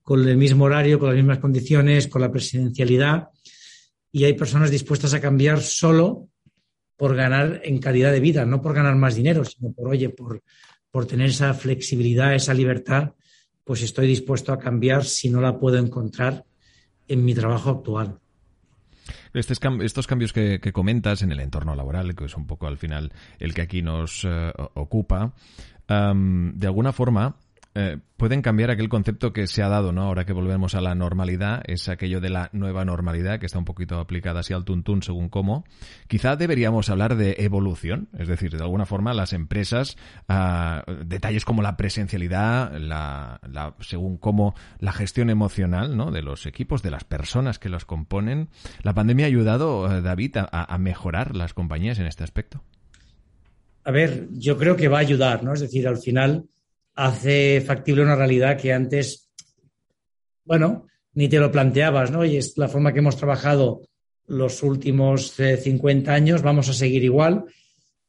con 0.02 0.28
el 0.28 0.36
mismo 0.36 0.64
horario, 0.64 0.98
con 0.98 1.10
las 1.10 1.16
mismas 1.16 1.38
condiciones, 1.38 2.08
con 2.08 2.22
la 2.22 2.32
presidencialidad. 2.32 3.28
Y 4.10 4.24
hay 4.24 4.32
personas 4.32 4.72
dispuestas 4.72 5.14
a 5.14 5.20
cambiar 5.20 5.60
solo 5.60 6.28
por 6.96 7.14
ganar 7.14 7.60
en 7.62 7.78
calidad 7.78 8.10
de 8.10 8.18
vida, 8.18 8.44
no 8.44 8.60
por 8.60 8.74
ganar 8.74 8.96
más 8.96 9.14
dinero, 9.14 9.44
sino 9.44 9.70
por, 9.70 9.90
oye, 9.90 10.08
por, 10.08 10.42
por 10.90 11.06
tener 11.06 11.28
esa 11.28 11.54
flexibilidad, 11.54 12.34
esa 12.34 12.52
libertad, 12.52 13.12
pues 13.62 13.82
estoy 13.82 14.08
dispuesto 14.08 14.52
a 14.52 14.58
cambiar 14.58 15.04
si 15.04 15.30
no 15.30 15.40
la 15.40 15.56
puedo 15.56 15.78
encontrar 15.78 16.44
en 17.06 17.24
mi 17.24 17.32
trabajo 17.32 17.70
actual. 17.70 18.18
Estos 19.34 20.06
cambios 20.06 20.32
que, 20.32 20.60
comentas 20.72 21.22
en 21.22 21.32
el 21.32 21.40
entorno 21.40 21.74
laboral, 21.74 22.14
que 22.14 22.24
es 22.24 22.36
un 22.36 22.46
poco 22.46 22.66
al 22.66 22.78
final 22.78 23.12
el 23.38 23.54
que 23.54 23.62
aquí 23.62 23.82
nos 23.82 24.24
eh, 24.24 24.52
ocupa, 24.74 25.32
de 25.88 26.66
alguna 26.66 26.92
forma 26.92 27.36
eh, 27.80 27.96
pueden 28.16 28.42
cambiar 28.42 28.72
aquel 28.72 28.88
concepto 28.88 29.32
que 29.32 29.46
se 29.46 29.62
ha 29.62 29.68
dado, 29.68 29.92
¿no? 29.92 30.02
Ahora 30.02 30.24
que 30.26 30.32
volvemos 30.32 30.74
a 30.74 30.80
la 30.80 30.96
normalidad, 30.96 31.62
es 31.64 31.88
aquello 31.88 32.20
de 32.20 32.28
la 32.28 32.50
nueva 32.52 32.84
normalidad 32.84 33.38
que 33.38 33.46
está 33.46 33.60
un 33.60 33.64
poquito 33.64 34.00
aplicada 34.00 34.40
así 34.40 34.52
al 34.52 34.64
tuntún 34.64 35.04
según 35.04 35.28
cómo. 35.28 35.64
Quizá 36.08 36.34
deberíamos 36.34 36.90
hablar 36.90 37.14
de 37.14 37.36
evolución, 37.38 38.08
es 38.18 38.26
decir, 38.26 38.50
de 38.56 38.64
alguna 38.64 38.84
forma 38.84 39.14
las 39.14 39.32
empresas, 39.32 39.96
ah, 40.26 40.82
detalles 41.06 41.44
como 41.44 41.62
la 41.62 41.76
presencialidad, 41.76 42.76
la, 42.78 43.38
según 43.78 44.16
cómo 44.16 44.56
la 44.80 44.90
gestión 44.90 45.30
emocional, 45.30 45.96
¿no? 45.96 46.10
De 46.10 46.22
los 46.22 46.46
equipos, 46.46 46.82
de 46.82 46.90
las 46.90 47.04
personas 47.04 47.60
que 47.60 47.68
los 47.68 47.84
componen. 47.84 48.48
¿La 48.82 48.92
pandemia 48.92 49.26
ha 49.26 49.28
ayudado, 49.28 49.88
eh, 49.96 50.02
David, 50.02 50.36
a 50.50 50.78
mejorar 50.78 51.36
las 51.36 51.54
compañías 51.54 52.00
en 52.00 52.06
este 52.06 52.24
aspecto? 52.24 52.60
A 53.84 53.92
ver, 53.92 54.26
yo 54.32 54.58
creo 54.58 54.76
que 54.76 54.88
va 54.88 54.98
a 54.98 55.00
ayudar, 55.00 55.44
¿no? 55.44 55.54
Es 55.54 55.60
decir, 55.60 55.86
al 55.86 55.96
final 55.96 56.44
hace 56.98 57.60
factible 57.60 58.02
una 58.02 58.16
realidad 58.16 58.58
que 58.58 58.72
antes, 58.72 59.30
bueno, 60.44 60.88
ni 61.14 61.28
te 61.28 61.38
lo 61.38 61.52
planteabas, 61.52 62.10
¿no? 62.10 62.24
Y 62.24 62.36
es 62.36 62.58
la 62.58 62.66
forma 62.66 62.92
que 62.92 62.98
hemos 62.98 63.16
trabajado 63.16 63.82
los 64.26 64.64
últimos 64.64 65.30
50 65.30 66.10
eh, 66.10 66.14
años, 66.14 66.42
vamos 66.42 66.68
a 66.68 66.72
seguir 66.72 67.04
igual. 67.04 67.44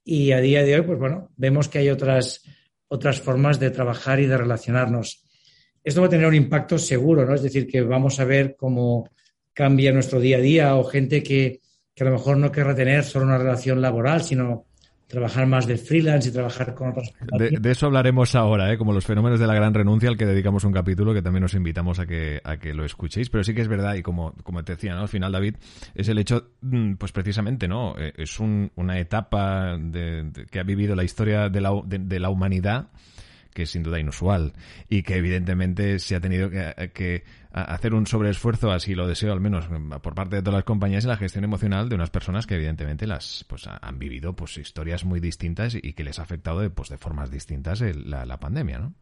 Y 0.03 0.31
a 0.31 0.41
día 0.41 0.63
de 0.63 0.73
hoy, 0.73 0.81
pues 0.81 0.97
bueno, 0.97 1.29
vemos 1.37 1.69
que 1.69 1.77
hay 1.77 1.89
otras, 1.89 2.41
otras 2.87 3.21
formas 3.21 3.59
de 3.59 3.69
trabajar 3.69 4.19
y 4.21 4.25
de 4.25 4.37
relacionarnos. 4.37 5.23
Esto 5.83 6.01
va 6.01 6.07
a 6.07 6.09
tener 6.09 6.25
un 6.25 6.33
impacto 6.33 6.79
seguro, 6.79 7.27
¿no? 7.27 7.35
Es 7.35 7.43
decir, 7.43 7.67
que 7.67 7.83
vamos 7.83 8.19
a 8.19 8.25
ver 8.25 8.55
cómo 8.57 9.07
cambia 9.53 9.91
nuestro 9.91 10.19
día 10.19 10.37
a 10.37 10.41
día 10.41 10.75
o 10.75 10.83
gente 10.83 11.21
que, 11.21 11.61
que 11.93 12.03
a 12.03 12.07
lo 12.07 12.13
mejor 12.13 12.37
no 12.37 12.51
querrá 12.51 12.73
tener 12.73 13.03
solo 13.03 13.25
una 13.25 13.37
relación 13.37 13.83
laboral, 13.83 14.23
sino 14.23 14.65
trabajar 15.09 15.47
más 15.47 15.65
de 15.65 15.77
freelance 15.77 16.29
y 16.29 16.31
trabajar 16.31 16.75
con 16.75 16.89
otras 16.89 17.11
de, 17.37 17.71
eso 17.71 17.87
hablaremos 17.87 18.35
ahora, 18.35 18.71
¿eh? 18.71 18.77
como 18.77 18.93
los 18.93 19.05
fenómenos 19.05 19.39
de 19.39 19.47
la 19.47 19.55
gran 19.55 19.73
renuncia, 19.73 20.07
al 20.07 20.17
que 20.17 20.25
dedicamos 20.25 20.63
un 20.63 20.71
capítulo 20.71 21.13
que 21.15 21.23
también 21.23 21.43
os 21.43 21.55
invitamos 21.55 21.99
a 21.99 22.05
que, 22.05 22.39
a 22.43 22.57
que 22.57 22.75
lo 22.75 22.85
escuchéis. 22.85 23.29
Pero 23.29 23.43
sí 23.43 23.55
que 23.55 23.61
es 23.61 23.67
verdad, 23.67 23.95
y 23.95 24.03
como, 24.03 24.33
como 24.43 24.63
te 24.63 24.73
decía, 24.73 24.93
¿no? 24.93 25.01
al 25.01 25.07
final, 25.07 25.31
David, 25.31 25.55
es 25.95 26.07
el 26.09 26.19
hecho, 26.19 26.51
mm, 26.61 26.93
pues 26.93 27.11
precisamente, 27.11 27.67
¿no? 27.67 27.95
Eh, 27.97 28.13
es 28.17 28.39
una 28.39 28.99
etapa 28.99 29.77
de, 29.79 30.31
que 30.51 30.59
ha 30.59 30.63
vivido 30.63 30.95
la 30.95 31.03
historia 31.03 31.49
de 31.49 31.61
la, 31.61 31.71
de 31.85 32.19
la 32.19 32.29
humanidad 32.29 32.89
que 33.53 33.63
es 33.63 33.71
sin 33.71 33.83
duda 33.83 33.99
inusual 33.99 34.53
y 34.89 35.03
que 35.03 35.15
evidentemente 35.15 35.99
se 35.99 36.15
ha 36.15 36.19
tenido 36.21 36.49
que, 36.49 37.23
hacer 37.51 37.93
un 37.93 38.05
sobreesfuerzo, 38.05 38.71
así 38.71 38.95
lo 38.95 39.07
deseo 39.07 39.33
al 39.33 39.41
menos 39.41 39.67
por 40.01 40.15
parte 40.15 40.37
de 40.37 40.41
todas 40.41 40.59
las 40.59 40.63
compañías 40.63 41.03
en 41.03 41.09
la 41.09 41.17
gestión 41.17 41.43
emocional 41.43 41.89
de 41.89 41.95
unas 41.95 42.09
personas 42.09 42.45
que 42.45 42.55
evidentemente 42.55 43.07
las 43.07 43.45
pues 43.47 43.65
han 43.67 43.99
vivido 43.99 44.35
pues 44.35 44.57
historias 44.57 45.03
muy 45.03 45.19
distintas 45.19 45.75
y 45.75 45.93
que 45.93 46.03
les 46.03 46.19
ha 46.19 46.23
afectado 46.23 46.59
de, 46.61 46.69
pues, 46.69 46.89
de 46.89 46.97
formas 46.97 47.31
distintas 47.31 47.81
la, 47.81 48.39
pandemia, 48.39 48.79
¿no? 48.79 48.93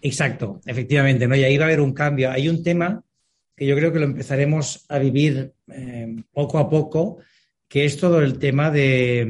Exacto, 0.00 0.60
efectivamente, 0.66 1.28
¿no? 1.28 1.36
Y 1.36 1.44
ahí 1.44 1.56
va 1.56 1.64
a 1.64 1.68
haber 1.68 1.80
un 1.80 1.92
cambio. 1.92 2.30
Hay 2.30 2.48
un 2.48 2.62
tema 2.62 3.02
que 3.56 3.66
yo 3.66 3.76
creo 3.76 3.92
que 3.92 4.00
lo 4.00 4.06
empezaremos 4.06 4.84
a 4.88 4.98
vivir 4.98 5.52
eh, 5.68 6.16
poco 6.32 6.58
a 6.58 6.68
poco, 6.68 7.18
que 7.68 7.84
es 7.84 7.96
todo 7.96 8.20
el 8.20 8.38
tema 8.38 8.70
de, 8.70 9.26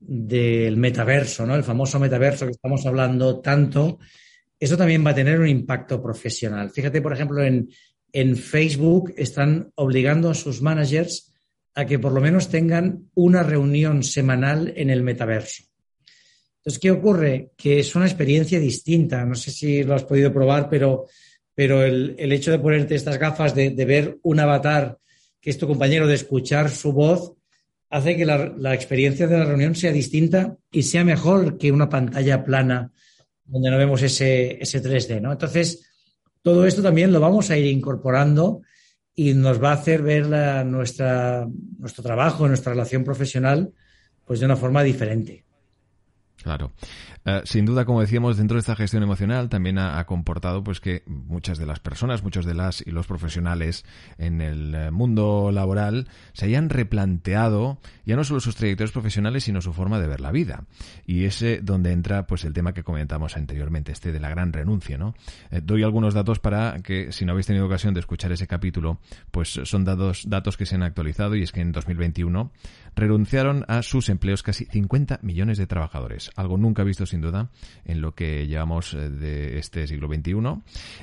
del 0.00 0.78
metaverso, 0.78 1.46
¿no? 1.46 1.54
El 1.54 1.62
famoso 1.62 2.00
metaverso 2.00 2.46
que 2.46 2.52
estamos 2.52 2.84
hablando 2.86 3.40
tanto, 3.40 3.98
eso 4.58 4.76
también 4.76 5.04
va 5.04 5.10
a 5.10 5.14
tener 5.14 5.38
un 5.38 5.48
impacto 5.48 6.02
profesional. 6.02 6.70
Fíjate, 6.70 7.02
por 7.02 7.12
ejemplo, 7.12 7.44
en, 7.44 7.68
Facebook 8.36 9.14
están 9.16 9.70
obligando 9.76 10.30
a 10.30 10.34
sus 10.34 10.62
managers 10.62 11.32
a 11.74 11.86
que 11.86 12.00
por 12.00 12.10
lo 12.10 12.20
menos 12.20 12.48
tengan 12.48 13.08
una 13.14 13.44
reunión 13.44 14.02
semanal 14.02 14.72
en 14.74 14.90
el 14.90 15.04
metaverso. 15.04 15.62
Entonces, 16.56 16.80
¿qué 16.80 16.90
ocurre? 16.90 17.52
Que 17.56 17.78
es 17.78 17.94
una 17.94 18.06
experiencia 18.06 18.58
distinta. 18.58 19.24
No 19.24 19.36
sé 19.36 19.52
si 19.52 19.84
lo 19.84 19.94
has 19.94 20.02
podido 20.02 20.32
probar, 20.32 20.68
pero, 20.68 21.06
pero 21.54 21.84
el, 21.84 22.32
hecho 22.32 22.50
de 22.50 22.58
ponerte 22.58 22.96
estas 22.96 23.16
gafas, 23.16 23.54
de, 23.54 23.70
de, 23.70 23.84
ver 23.84 24.18
un 24.22 24.40
avatar 24.40 24.98
que 25.40 25.50
es 25.50 25.58
tu 25.58 25.68
compañero, 25.68 26.08
de 26.08 26.14
escuchar 26.14 26.68
su 26.68 26.92
voz, 26.92 27.34
hace 27.90 28.16
que 28.16 28.24
la, 28.24 28.74
experiencia 28.74 29.26
de 29.26 29.38
la 29.38 29.44
reunión 29.44 29.74
sea 29.74 29.92
distinta 29.92 30.56
y 30.70 30.82
sea 30.84 31.04
mejor 31.04 31.58
que 31.58 31.72
una 31.72 31.88
pantalla 31.88 32.44
plana 32.44 32.92
donde 33.44 33.70
no 33.70 33.76
vemos 33.78 34.00
ese, 34.02 34.62
ese 34.62 34.80
3D, 34.80 35.20
¿no? 35.20 35.32
Entonces, 35.32 35.90
todo 36.40 36.66
esto 36.66 36.82
también 36.82 37.12
lo 37.12 37.20
vamos 37.20 37.50
a 37.50 37.58
ir 37.58 37.66
incorporando 37.66 38.62
y 39.14 39.34
nos 39.34 39.62
va 39.62 39.70
a 39.70 39.74
hacer 39.74 40.02
ver 40.02 40.26
nuestra, 40.66 41.46
nuestro 41.78 42.02
trabajo, 42.02 42.46
nuestra 42.46 42.72
relación 42.72 43.02
profesional, 43.02 43.72
pues 44.24 44.38
de 44.38 44.46
una 44.46 44.56
forma 44.56 44.84
diferente. 44.84 45.44
Claro. 46.42 46.72
Eh, 47.26 47.42
sin 47.44 47.66
duda, 47.66 47.84
como 47.84 48.00
decíamos, 48.00 48.38
dentro 48.38 48.54
de 48.54 48.60
esta 48.60 48.74
gestión 48.74 49.02
emocional 49.02 49.48
también 49.48 49.78
ha, 49.78 50.04
comportado 50.06 50.64
pues 50.64 50.80
que 50.80 51.02
muchas 51.06 51.58
de 51.58 51.66
las 51.66 51.80
personas, 51.80 52.22
muchos 52.22 52.46
de 52.46 52.54
las 52.54 52.80
y 52.86 52.90
los 52.90 53.06
profesionales 53.06 53.84
en 54.16 54.40
el 54.40 54.74
eh, 54.74 54.90
mundo 54.90 55.50
laboral 55.52 56.08
se 56.32 56.46
hayan 56.46 56.70
replanteado 56.70 57.78
ya 58.06 58.16
no 58.16 58.24
solo 58.24 58.40
sus 58.40 58.56
trayectorias 58.56 58.92
profesionales, 58.92 59.44
sino 59.44 59.60
su 59.60 59.72
forma 59.72 60.00
de 60.00 60.08
ver 60.08 60.20
la 60.20 60.32
vida. 60.32 60.64
Y 61.06 61.24
ese 61.24 61.60
donde 61.62 61.92
entra 61.92 62.26
pues 62.26 62.44
el 62.44 62.52
tema 62.52 62.72
que 62.72 62.82
comentamos 62.82 63.36
anteriormente, 63.36 63.92
este 63.92 64.10
de 64.10 64.18
la 64.18 64.30
gran 64.30 64.52
renuncia, 64.52 64.98
¿no? 64.98 65.14
Eh, 65.50 65.60
doy 65.62 65.82
algunos 65.82 66.14
datos 66.14 66.38
para 66.38 66.80
que 66.82 67.12
si 67.12 67.24
no 67.24 67.32
habéis 67.32 67.46
tenido 67.46 67.66
ocasión 67.66 67.94
de 67.94 68.00
escuchar 68.00 68.32
ese 68.32 68.46
capítulo, 68.46 68.98
pues 69.30 69.60
son 69.64 69.84
datos 69.84 70.24
datos 70.26 70.56
que 70.56 70.66
se 70.66 70.74
han 70.74 70.82
actualizado 70.82 71.36
y 71.36 71.42
es 71.42 71.52
que 71.52 71.60
en 71.60 71.72
2021 71.72 72.50
renunciaron 72.96 73.64
a 73.68 73.82
sus 73.82 74.08
empleos 74.08 74.42
casi 74.42 74.64
50 74.64 75.20
millones 75.22 75.58
de 75.58 75.66
trabajadores, 75.66 76.30
algo 76.36 76.56
nunca 76.56 76.84
visto 76.84 77.06
sin 77.06 77.20
duda 77.20 77.50
en 77.84 78.00
lo 78.00 78.14
que 78.14 78.46
llevamos 78.46 78.94
eh, 78.94 79.10
de 79.10 79.58
este 79.58 79.86
siglo 79.86 80.08
XXI. 80.08 80.32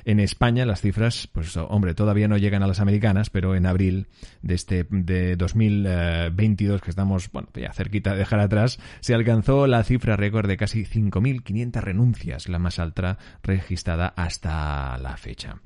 En 0.05 0.19
España 0.19 0.65
las 0.65 0.81
cifras, 0.81 1.27
pues 1.27 1.55
hombre, 1.57 1.93
todavía 1.93 2.27
no 2.27 2.37
llegan 2.37 2.63
a 2.63 2.67
las 2.67 2.79
americanas, 2.79 3.29
pero 3.29 3.55
en 3.55 3.65
abril 3.65 4.07
de 4.41 4.55
este 4.55 4.85
de 4.89 5.35
2022 5.35 6.81
que 6.81 6.89
estamos, 6.89 7.31
bueno, 7.31 7.49
ya 7.53 7.73
cerquita 7.73 8.11
de 8.11 8.19
dejar 8.19 8.39
atrás, 8.39 8.79
se 8.99 9.13
alcanzó 9.13 9.67
la 9.67 9.83
cifra 9.83 10.15
récord 10.15 10.47
de 10.47 10.57
casi 10.57 10.85
5.500 10.85 11.81
renuncias, 11.81 12.49
la 12.49 12.59
más 12.59 12.79
alta 12.79 13.17
registrada 13.43 14.13
hasta 14.15 14.97
la 14.97 15.17
fecha. 15.17 15.57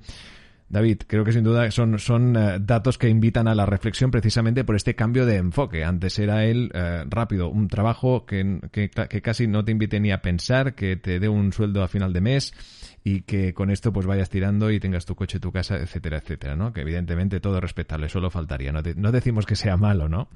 David, 0.71 1.01
creo 1.05 1.25
que 1.25 1.33
sin 1.33 1.43
duda 1.43 1.69
son, 1.69 1.99
son 1.99 2.37
eh, 2.37 2.57
datos 2.61 2.97
que 2.97 3.09
invitan 3.09 3.49
a 3.49 3.55
la 3.55 3.65
reflexión 3.65 4.09
precisamente 4.09 4.63
por 4.63 4.77
este 4.77 4.95
cambio 4.95 5.25
de 5.25 5.35
enfoque. 5.35 5.83
Antes 5.83 6.17
era 6.17 6.45
el 6.45 6.71
eh, 6.73 7.03
rápido, 7.09 7.49
un 7.49 7.67
trabajo 7.67 8.25
que, 8.25 8.61
que, 8.71 8.89
casi 8.89 9.47
no 9.47 9.65
te 9.65 9.73
invite 9.73 9.99
ni 9.99 10.13
a 10.13 10.21
pensar, 10.21 10.73
que 10.73 10.95
te 10.95 11.19
dé 11.19 11.27
un 11.27 11.51
sueldo 11.51 11.83
a 11.83 11.89
final 11.89 12.13
de 12.13 12.21
mes 12.21 12.53
y 13.03 13.23
que 13.23 13.53
con 13.53 13.69
esto 13.69 13.91
pues 13.91 14.05
vayas 14.05 14.29
tirando 14.29 14.71
y 14.71 14.79
tengas 14.79 15.05
tu 15.05 15.13
coche, 15.13 15.41
tu 15.41 15.51
casa, 15.51 15.75
etcétera, 15.75 16.19
etcétera, 16.19 16.55
¿no? 16.55 16.71
Que 16.71 16.81
evidentemente 16.81 17.41
todo 17.41 17.57
es 17.57 17.61
respetable, 17.61 18.07
solo 18.07 18.29
faltaría. 18.29 18.71
No 18.71 19.11
decimos 19.11 19.45
que 19.45 19.57
sea 19.57 19.75
malo, 19.75 20.07
¿no? 20.07 20.29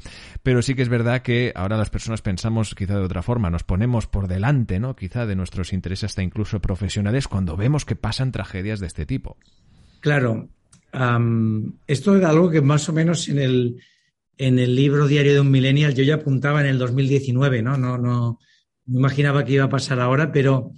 Pero 0.43 0.61
sí 0.61 0.75
que 0.75 0.81
es 0.81 0.89
verdad 0.89 1.21
que 1.21 1.53
ahora 1.55 1.77
las 1.77 1.89
personas 1.89 2.21
pensamos 2.21 2.75
quizá 2.75 2.97
de 2.97 3.05
otra 3.05 3.21
forma, 3.21 3.49
nos 3.49 3.63
ponemos 3.63 4.07
por 4.07 4.27
delante, 4.27 4.81
¿no? 4.81 4.97
Quizá 4.97 5.25
de 5.25 5.37
nuestros 5.37 5.71
intereses 5.71 6.11
hasta 6.11 6.23
incluso 6.23 6.59
profesionales 6.59 7.29
cuando 7.29 7.55
vemos 7.55 7.85
que 7.85 7.95
pasan 7.95 8.33
tragedias 8.33 8.81
de 8.81 8.87
este 8.87 9.05
tipo. 9.05 9.37
Claro, 10.05 10.49
esto 11.87 12.15
era 12.15 12.29
algo 12.29 12.51
que 12.51 12.61
más 12.61 12.87
o 12.89 12.93
menos 12.93 13.27
en 13.27 13.39
el, 13.39 13.81
en 14.37 14.59
el 14.59 14.75
libro 14.75 15.07
Diario 15.07 15.33
de 15.33 15.39
un 15.39 15.49
Millennial 15.49 15.95
yo 15.95 16.03
ya 16.03 16.13
apuntaba 16.13 16.61
en 16.61 16.67
el 16.67 16.77
2019, 16.77 17.63
¿no? 17.63 17.75
No, 17.75 17.97
no, 17.97 18.37
no 18.85 18.99
imaginaba 18.99 19.43
que 19.43 19.53
iba 19.53 19.63
a 19.63 19.69
pasar 19.69 19.99
ahora, 19.99 20.31
pero 20.31 20.73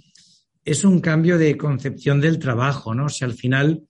es 0.64 0.82
un 0.82 1.00
cambio 1.00 1.36
de 1.36 1.58
concepción 1.58 2.22
del 2.22 2.38
trabajo, 2.38 2.94
¿no? 2.94 3.04
O 3.04 3.08
sea, 3.10 3.28
al 3.28 3.34
final, 3.34 3.82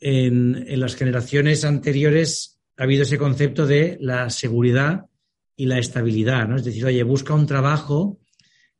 en, 0.00 0.62
en 0.68 0.80
las 0.80 0.96
generaciones 0.96 1.64
anteriores 1.64 2.60
ha 2.76 2.82
habido 2.82 3.04
ese 3.04 3.16
concepto 3.16 3.66
de 3.66 3.96
la 4.02 4.28
seguridad 4.28 5.06
y 5.56 5.64
la 5.64 5.78
estabilidad, 5.78 6.46
¿no? 6.46 6.56
Es 6.56 6.64
decir, 6.64 6.84
oye, 6.84 7.02
busca 7.04 7.32
un 7.32 7.46
trabajo 7.46 8.18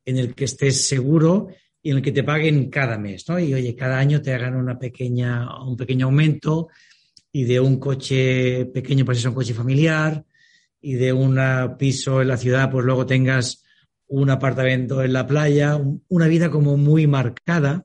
en 0.05 0.19
el 0.19 0.35
que 0.35 0.45
estés 0.45 0.87
seguro 0.87 1.49
y 1.83 1.91
en 1.91 1.97
el 1.97 2.03
que 2.03 2.13
te 2.13 2.25
paguen 2.25 2.71
cada 2.71 2.99
mes, 2.99 3.29
¿no? 3.29 3.39
Y 3.39 3.55
oye, 3.55 3.75
cada 3.75 3.99
año 3.99 4.21
te 4.21 4.33
hagan 4.33 4.57
una 4.57 4.79
pequeña, 4.79 5.63
un 5.63 5.77
pequeño 5.77 6.07
aumento 6.07 6.69
y 7.33 7.45
de 7.45 7.61
un 7.61 7.79
coche 7.79 8.67
pequeño 8.67 9.05
pues 9.05 9.19
es 9.19 9.25
un 9.25 9.35
coche 9.35 9.55
familiar 9.55 10.25
y 10.81 10.95
de 10.95 11.13
un 11.13 11.39
piso 11.79 12.21
en 12.21 12.29
la 12.29 12.37
ciudad 12.37 12.71
pues 12.71 12.85
luego 12.85 13.07
tengas 13.07 13.65
un 14.09 14.31
apartamento 14.31 15.03
en 15.03 15.13
la 15.13 15.27
playa, 15.27 15.79
una 16.09 16.27
vida 16.27 16.51
como 16.51 16.77
muy 16.77 17.07
marcada. 17.07 17.85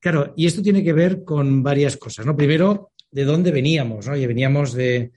Claro, 0.00 0.32
y 0.36 0.46
esto 0.46 0.62
tiene 0.62 0.82
que 0.82 0.92
ver 0.92 1.24
con 1.24 1.62
varias 1.62 1.96
cosas, 1.96 2.26
¿no? 2.26 2.36
Primero, 2.36 2.92
de 3.10 3.24
dónde 3.24 3.52
veníamos, 3.52 4.06
¿no? 4.06 4.16
Y 4.16 4.26
veníamos 4.26 4.72
de, 4.72 5.12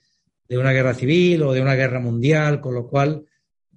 de 0.48 0.58
una 0.58 0.72
guerra 0.72 0.94
civil 0.94 1.42
o 1.42 1.52
de 1.52 1.60
una 1.60 1.74
guerra 1.74 2.00
mundial, 2.00 2.60
con 2.60 2.74
lo 2.74 2.86
cual 2.86 3.24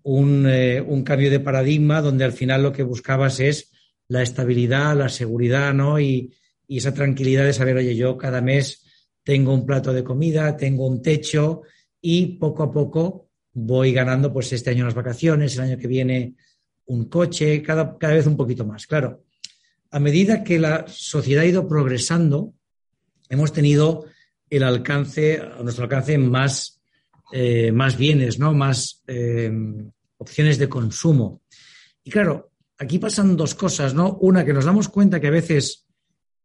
un, 0.04 0.46
eh, 0.48 0.82
un 0.82 1.04
cambio 1.04 1.30
de 1.30 1.40
paradigma 1.40 2.02
donde 2.02 2.24
al 2.24 2.34
final 2.34 2.64
lo 2.64 2.72
que 2.72 2.84
buscabas 2.84 3.40
es 3.40 3.72
la 4.12 4.24
estabilidad, 4.24 4.98
la 4.98 5.08
seguridad, 5.08 5.74
¿no? 5.74 6.00
Y, 6.00 6.34
esa 6.68 6.94
tranquilidad 6.94 7.44
de 7.44 7.52
saber, 7.52 7.76
oye, 7.76 7.98
yo 7.98 8.18
cada 8.18 8.40
mes 8.40 8.86
tengo 9.24 9.54
un 9.54 9.66
plato 9.66 9.92
de 9.92 10.06
comida, 10.06 10.56
tengo 10.56 10.88
un 10.88 11.02
techo 11.02 11.64
y 12.00 12.38
poco 12.38 12.64
a 12.64 12.72
poco 12.72 13.30
voy 13.52 13.92
ganando, 13.92 14.32
pues 14.32 14.54
este 14.54 14.70
año 14.70 14.86
las 14.86 14.94
vacaciones, 14.94 15.54
el 15.56 15.64
año 15.64 15.78
que 15.78 15.88
viene 15.88 16.36
un 16.86 17.10
coche, 17.10 17.62
cada, 17.62 17.98
cada 17.98 18.14
vez 18.14 18.26
un 18.26 18.38
poquito 18.38 18.66
más. 18.66 18.88
Claro, 18.88 19.26
a 19.90 20.00
medida 20.00 20.46
que 20.46 20.60
la 20.60 20.86
sociedad 20.88 21.44
ha 21.44 21.48
ido 21.48 21.68
progresando, 21.68 22.54
hemos 23.28 23.52
tenido 23.52 24.06
el 24.50 24.64
alcance, 24.64 25.42
a 25.42 25.62
nuestro 25.62 25.84
alcance 25.84 26.18
más, 26.18 26.82
eh, 27.34 27.74
más 27.74 27.98
bienes, 27.98 28.40
¿no? 28.40 28.54
Más 28.54 29.04
eh, 29.08 29.52
opciones 30.18 30.58
de 30.58 30.70
consumo. 30.70 31.42
Y 32.02 32.12
claro, 32.12 32.51
aquí 32.82 32.98
pasan 32.98 33.38
dos 33.38 33.54
cosas, 33.54 33.94
¿no? 33.94 34.18
Una, 34.22 34.44
que 34.44 34.54
nos 34.54 34.66
damos 34.66 34.90
cuenta 34.90 35.20
que 35.20 35.28
a 35.28 35.32
veces 35.32 35.86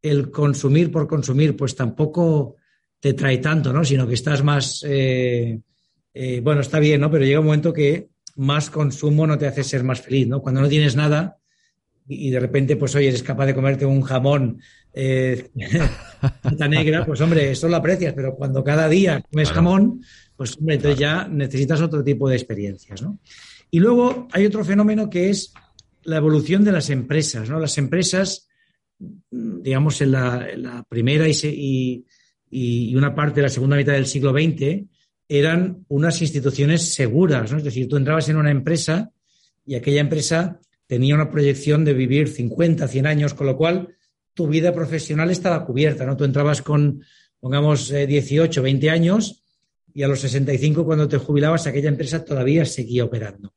el 0.03 0.31
consumir 0.31 0.93
por 0.93 1.09
consumir, 1.09 1.57
pues 1.57 1.75
tampoco 1.75 2.57
te 3.01 3.15
trae 3.15 3.39
tanto, 3.39 3.73
¿no? 3.73 3.83
Sino 3.85 4.07
que 4.07 4.15
estás 4.15 4.45
más, 4.45 4.85
eh, 4.87 5.59
eh, 6.13 6.41
bueno, 6.45 6.61
está 6.61 6.79
bien, 6.79 7.01
¿no? 7.01 7.11
Pero 7.11 7.25
llega 7.25 7.41
un 7.41 7.47
momento 7.47 7.73
que 7.73 8.11
más 8.37 8.69
consumo 8.69 9.27
no 9.27 9.39
te 9.39 9.47
hace 9.47 9.65
ser 9.65 9.83
más 9.83 10.03
feliz, 10.03 10.29
¿no? 10.29 10.43
Cuando 10.43 10.61
no 10.61 10.69
tienes 10.69 10.95
nada 10.95 11.39
y, 12.07 12.29
de 12.29 12.39
repente, 12.39 12.77
pues, 12.77 12.95
oye, 12.95 13.09
eres 13.09 13.23
capaz 13.23 13.47
de 13.47 13.55
comerte 13.55 13.87
un 13.87 14.03
jamón 14.03 14.61
eh, 14.93 15.49
negra, 16.69 17.07
pues, 17.07 17.21
hombre, 17.23 17.51
eso 17.53 17.67
lo 17.67 17.77
aprecias, 17.77 18.13
pero 18.13 18.37
cuando 18.37 18.63
cada 18.63 18.91
día 18.91 19.23
comes 19.23 19.51
jamón, 19.51 20.03
pues, 20.37 20.55
hombre, 20.59 20.75
entonces 20.75 21.01
ya 21.01 21.27
necesitas 21.29 21.81
otro 21.81 22.05
tipo 22.05 22.29
de 22.29 22.37
experiencias, 22.37 23.01
¿no? 23.01 23.19
Y 23.71 23.81
luego 23.81 24.29
hay 24.33 24.45
otro 24.45 24.65
fenómeno 24.65 25.11
que 25.11 25.31
es 25.31 25.53
la 26.07 26.17
evolución 26.17 26.65
de 26.65 26.73
las 26.73 26.91
empresas. 26.91 27.49
¿no? 27.51 27.61
Las 27.61 27.79
empresas, 27.79 28.49
digamos, 28.99 30.01
en 30.01 30.13
la, 30.13 30.85
primera 30.89 31.27
y, 31.29 32.05
una 32.95 33.15
parte 33.15 33.37
de 33.37 33.43
la 33.43 33.49
segunda 33.49 33.77
mitad 33.77 33.93
del 33.93 34.07
siglo 34.07 34.33
XX, 34.33 34.87
eran 35.29 35.85
unas 35.89 36.23
instituciones 36.23 36.95
seguras. 36.95 37.51
¿no? 37.51 37.59
Es 37.59 37.65
decir, 37.65 37.89
tú 37.89 37.97
entrabas 37.97 38.29
en 38.29 38.37
una 38.37 38.51
empresa 38.51 39.11
y 39.67 39.75
aquella 39.75 40.01
empresa 40.01 40.61
tenía 40.87 41.17
una 41.17 41.31
proyección 41.31 41.85
de 41.85 41.95
vivir 41.95 42.29
50, 42.29 42.87
100 42.87 43.07
años, 43.07 43.35
con 43.35 43.47
lo 43.47 43.57
cual 43.57 43.97
tu 44.33 44.47
vida 44.47 44.73
profesional 44.73 45.31
estaba 45.31 45.65
cubierta, 45.65 46.07
¿no? 46.07 46.17
Tú 46.17 46.25
entrabas 46.25 46.63
con, 46.63 47.03
pongamos, 47.41 47.89
18, 47.91 48.61
eh, 48.61 48.63
20 48.63 48.91
años 48.91 49.43
y 49.93 50.03
a 50.03 50.09
los 50.09 50.21
65, 50.21 50.85
cuando 50.85 51.09
te 51.09 51.17
jubilabas, 51.17 51.67
aquella 51.67 51.89
empresa 51.89 52.25
todavía 52.25 52.65
seguía 52.65 53.05
operando. 53.05 53.56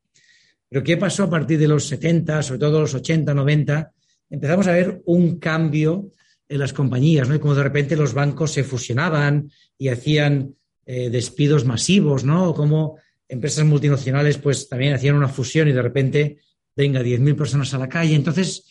Pero 0.70 0.84
¿qué 0.84 0.98
pasó 0.98 1.24
a 1.24 1.30
partir 1.30 1.60
de 1.60 1.68
los 1.68 1.86
70, 1.88 2.44
sobre 2.44 2.60
todo 2.60 2.82
los 2.82 2.94
80, 2.94 3.34
90? 3.34 3.92
Empezamos 4.30 4.68
a 4.68 4.74
ver 4.74 5.02
un 5.06 5.40
cambio 5.40 6.12
en 6.48 6.60
las 6.60 6.74
compañías, 6.74 7.28
¿no? 7.28 7.36
Y 7.36 7.40
como 7.40 7.56
de 7.56 7.64
repente 7.64 7.96
los 7.96 8.14
bancos 8.14 8.52
se 8.52 8.64
fusionaban 8.64 9.52
y 9.78 9.90
hacían 9.90 10.56
eh, 10.86 11.10
despidos 11.10 11.66
masivos, 11.66 12.24
¿no? 12.24 12.54
Como 12.54 12.98
empresas 13.28 13.66
multinacionales 13.66 14.38
pues 14.38 14.68
también 14.68 14.94
hacían 14.94 15.16
una 15.16 15.28
fusión 15.28 15.68
y 15.68 15.72
de 15.72 15.82
repente 15.82 16.38
venga 16.76 17.02
10.000 17.02 17.36
personas 17.36 17.74
a 17.74 17.78
la 17.78 17.90
calle. 17.90 18.16
Entonces, 18.16 18.64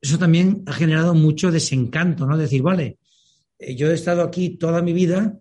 eso 0.00 0.18
también 0.18 0.62
ha 0.66 0.72
generado 0.72 1.14
mucho 1.14 1.50
desencanto, 1.50 2.26
¿no? 2.26 2.36
Decir, 2.36 2.62
vale, 2.62 2.98
eh, 3.58 3.74
yo 3.74 3.90
he 3.90 3.94
estado 3.94 4.22
aquí 4.22 4.50
toda 4.50 4.82
mi 4.82 4.92
vida 4.92 5.38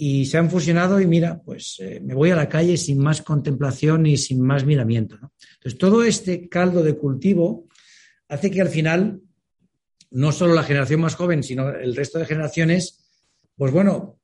y 0.00 0.26
se 0.26 0.38
han 0.38 0.48
fusionado 0.48 1.00
y 1.00 1.08
mira, 1.08 1.42
pues 1.44 1.76
eh, 1.80 2.00
me 2.00 2.14
voy 2.14 2.30
a 2.30 2.36
la 2.36 2.48
calle 2.48 2.76
sin 2.76 2.98
más 3.00 3.20
contemplación 3.20 4.06
y 4.06 4.16
sin 4.16 4.40
más 4.40 4.64
miramiento. 4.64 5.16
Entonces, 5.16 5.76
todo 5.76 6.04
este 6.04 6.48
caldo 6.48 6.84
de 6.84 6.96
cultivo 6.96 7.66
hace 8.28 8.48
que 8.48 8.60
al 8.60 8.68
final 8.68 9.20
no 10.12 10.30
solo 10.30 10.54
la 10.54 10.62
generación 10.62 11.00
más 11.00 11.16
joven, 11.16 11.42
sino 11.42 11.68
el 11.70 11.96
resto 11.96 12.20
de 12.20 12.26
generaciones, 12.26 13.10
pues 13.56 13.72
bueno, 13.72 14.20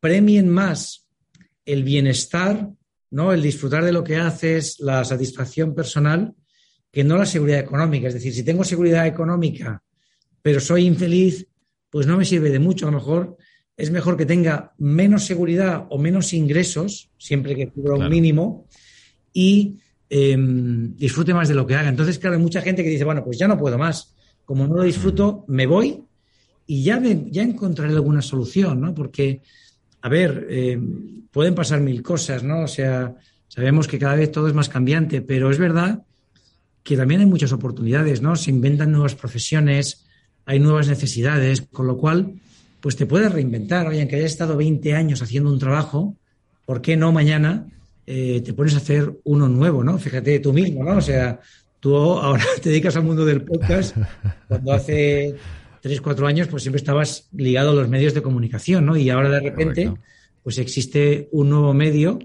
premien 0.00 0.48
más 0.48 1.06
el 1.66 1.84
bienestar, 1.84 2.70
¿no? 3.10 3.34
El 3.34 3.42
disfrutar 3.42 3.84
de 3.84 3.92
lo 3.92 4.02
que 4.02 4.16
haces, 4.16 4.80
la 4.80 5.04
satisfacción 5.04 5.74
personal, 5.74 6.34
que 6.90 7.04
no 7.04 7.18
la 7.18 7.26
seguridad 7.26 7.60
económica. 7.60 8.08
Es 8.08 8.14
decir, 8.14 8.32
si 8.32 8.42
tengo 8.42 8.64
seguridad 8.64 9.06
económica, 9.06 9.82
pero 10.40 10.58
soy 10.58 10.86
infeliz, 10.86 11.46
pues 11.90 12.06
no 12.06 12.16
me 12.16 12.24
sirve 12.24 12.50
de 12.50 12.58
mucho. 12.58 12.88
A 12.88 12.90
lo 12.90 12.96
mejor 12.96 13.36
es 13.76 13.90
mejor 13.90 14.16
que 14.16 14.26
tenga 14.26 14.72
menos 14.78 15.24
seguridad 15.24 15.86
o 15.90 15.98
menos 15.98 16.32
ingresos, 16.32 17.10
siempre 17.18 17.54
que 17.54 17.68
cubra 17.68 17.94
un 17.94 18.08
mínimo, 18.08 18.66
y 19.32 19.78
em, 20.10 20.94
disfrute 20.96 21.32
más 21.32 21.48
de 21.48 21.54
lo 21.54 21.66
que 21.66 21.74
haga. 21.74 21.88
Entonces, 21.88 22.18
claro, 22.18 22.36
hay 22.36 22.42
mucha 22.42 22.60
gente 22.60 22.84
que 22.84 22.90
dice, 22.90 23.04
bueno, 23.04 23.24
pues 23.24 23.38
ya 23.38 23.48
no 23.48 23.58
puedo 23.58 23.78
más. 23.78 24.14
Como 24.44 24.66
no 24.66 24.76
lo 24.76 24.82
disfruto, 24.82 25.44
me 25.48 25.66
voy 25.66 26.02
y 26.66 26.84
ya, 26.84 27.02
ya 27.02 27.42
encontraré 27.42 27.92
alguna 27.92 28.22
solución, 28.22 28.80
¿no? 28.80 28.94
Porque, 28.94 29.42
a 30.02 30.08
ver, 30.08 30.46
em, 30.50 31.26
pueden 31.30 31.54
pasar 31.54 31.80
mil 31.80 32.02
cosas, 32.02 32.42
¿no? 32.42 32.64
O 32.64 32.68
sea, 32.68 33.16
sabemos 33.48 33.88
que 33.88 33.98
cada 33.98 34.16
vez 34.16 34.30
todo 34.30 34.48
es 34.48 34.54
más 34.54 34.68
cambiante, 34.68 35.22
pero 35.22 35.50
es 35.50 35.58
verdad 35.58 36.04
que 36.82 36.96
también 36.96 37.20
hay 37.20 37.26
muchas 37.26 37.52
oportunidades, 37.52 38.22
¿no? 38.22 38.36
Se 38.36 38.50
inventan 38.50 38.92
nuevas 38.92 39.14
profesiones, 39.14 40.04
hay 40.44 40.58
nuevas 40.58 40.88
necesidades, 40.88 41.62
con 41.62 41.86
lo 41.86 41.96
cual, 41.96 42.34
pues 42.82 42.96
te 42.96 43.06
puedes 43.06 43.32
reinventar. 43.32 43.86
Oye, 43.86 44.00
aunque 44.00 44.16
hayas 44.16 44.32
estado 44.32 44.56
20 44.56 44.94
años 44.94 45.22
haciendo 45.22 45.50
un 45.50 45.58
trabajo, 45.58 46.16
¿por 46.66 46.82
qué 46.82 46.96
no 46.96 47.12
mañana 47.12 47.68
eh, 48.06 48.42
te 48.44 48.52
pones 48.52 48.74
a 48.74 48.78
hacer 48.78 49.12
uno 49.24 49.48
nuevo, 49.48 49.84
¿no? 49.84 49.96
Fíjate 49.98 50.40
tú 50.40 50.52
mismo, 50.52 50.84
¿no? 50.84 50.96
O 50.96 51.00
sea, 51.00 51.40
tú 51.78 51.96
ahora 51.96 52.44
te 52.60 52.70
dedicas 52.70 52.96
al 52.96 53.04
mundo 53.04 53.24
del 53.24 53.42
podcast, 53.42 53.96
cuando 54.48 54.72
hace 54.72 55.36
3, 55.80 56.00
4 56.00 56.26
años, 56.26 56.48
pues 56.48 56.64
siempre 56.64 56.78
estabas 56.78 57.28
ligado 57.32 57.70
a 57.70 57.74
los 57.74 57.88
medios 57.88 58.14
de 58.14 58.22
comunicación, 58.22 58.84
¿no? 58.84 58.96
Y 58.96 59.10
ahora 59.10 59.30
de 59.30 59.40
repente, 59.40 59.94
pues 60.42 60.58
existe 60.58 61.28
un 61.30 61.50
nuevo 61.50 61.72
medio 61.72 62.18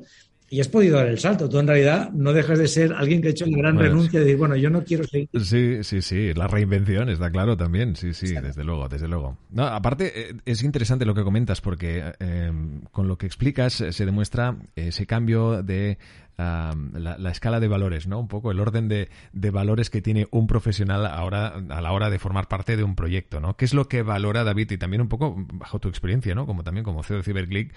y 0.50 0.62
has 0.62 0.68
podido 0.68 0.98
dar 0.98 1.08
el 1.08 1.20
salto. 1.20 1.50
Tú 1.50 1.60
en 1.60 1.68
realidad 1.68 2.12
no 2.12 2.34
dejas 2.34 2.60
de 2.60 2.68
ser 2.68 2.94
alguien 2.94 3.22
que 3.22 3.30
ha 3.30 3.32
hecho 3.32 3.46
la 3.46 3.58
gran 3.58 3.76
pues 3.76 3.88
renuncia 3.88 4.20
de 4.20 4.26
decir, 4.26 4.38
bueno, 4.38 4.56
yo 4.56 4.70
no 4.70 4.84
quiero 4.84 5.04
seguir. 5.04 5.30
Sí, 5.42 5.84
sí, 5.84 6.02
sí, 6.02 6.34
la 6.34 6.48
reinvención 6.48 7.10
está 7.10 7.30
claro 7.32 7.58
también, 7.58 7.96
sí, 7.96 8.14
sí, 8.14 8.34
desde 8.34 8.64
luego, 8.64 8.88
desde 8.88 9.08
luego. 9.08 9.38
No, 9.50 9.66
aparte, 9.66 10.30
eh, 10.30 10.34
es 10.46 10.64
interesante 10.64 11.06
lo 11.06 11.14
que 11.14 11.24
comentas 11.24 11.62
porque 11.62 12.04
eh, 12.20 12.52
con 12.92 13.08
lo 13.08 13.18
que 13.18 13.26
explicas 13.26 13.84
se 13.90 14.06
demuestra 14.06 14.56
ese 14.76 15.06
cambio 15.06 15.64
de 15.64 15.98
la, 16.38 17.32
escala 17.32 17.60
de 17.60 17.68
valores, 17.68 18.08
¿no? 18.08 18.20
Un 18.20 18.28
poco 18.28 18.52
el 18.52 18.60
orden 18.60 18.88
de, 18.88 19.10
valores 19.52 19.90
que 19.90 20.02
tiene 20.02 20.28
un 20.32 20.46
profesional 20.46 21.06
ahora 21.06 21.54
a 21.70 21.82
la 21.82 21.92
hora 21.92 22.10
de 22.10 22.20
formar 22.20 22.48
parte 22.48 22.78
de 22.78 22.84
un 22.84 22.96
proyecto, 22.96 23.40
¿no? 23.40 23.56
¿Qué 23.56 23.66
es 23.66 23.74
lo 23.74 23.88
que 23.88 24.04
valora 24.04 24.44
David 24.44 24.72
y 24.72 24.78
también 24.78 25.02
un 25.02 25.08
poco 25.08 25.36
bajo 25.54 25.80
tu 25.80 25.90
experiencia, 25.90 26.36
¿no? 26.36 26.46
Como 26.46 26.64
también 26.64 26.84
como 26.84 27.02
CEO 27.04 27.18
de 27.18 27.24
CyberClick, 27.24 27.74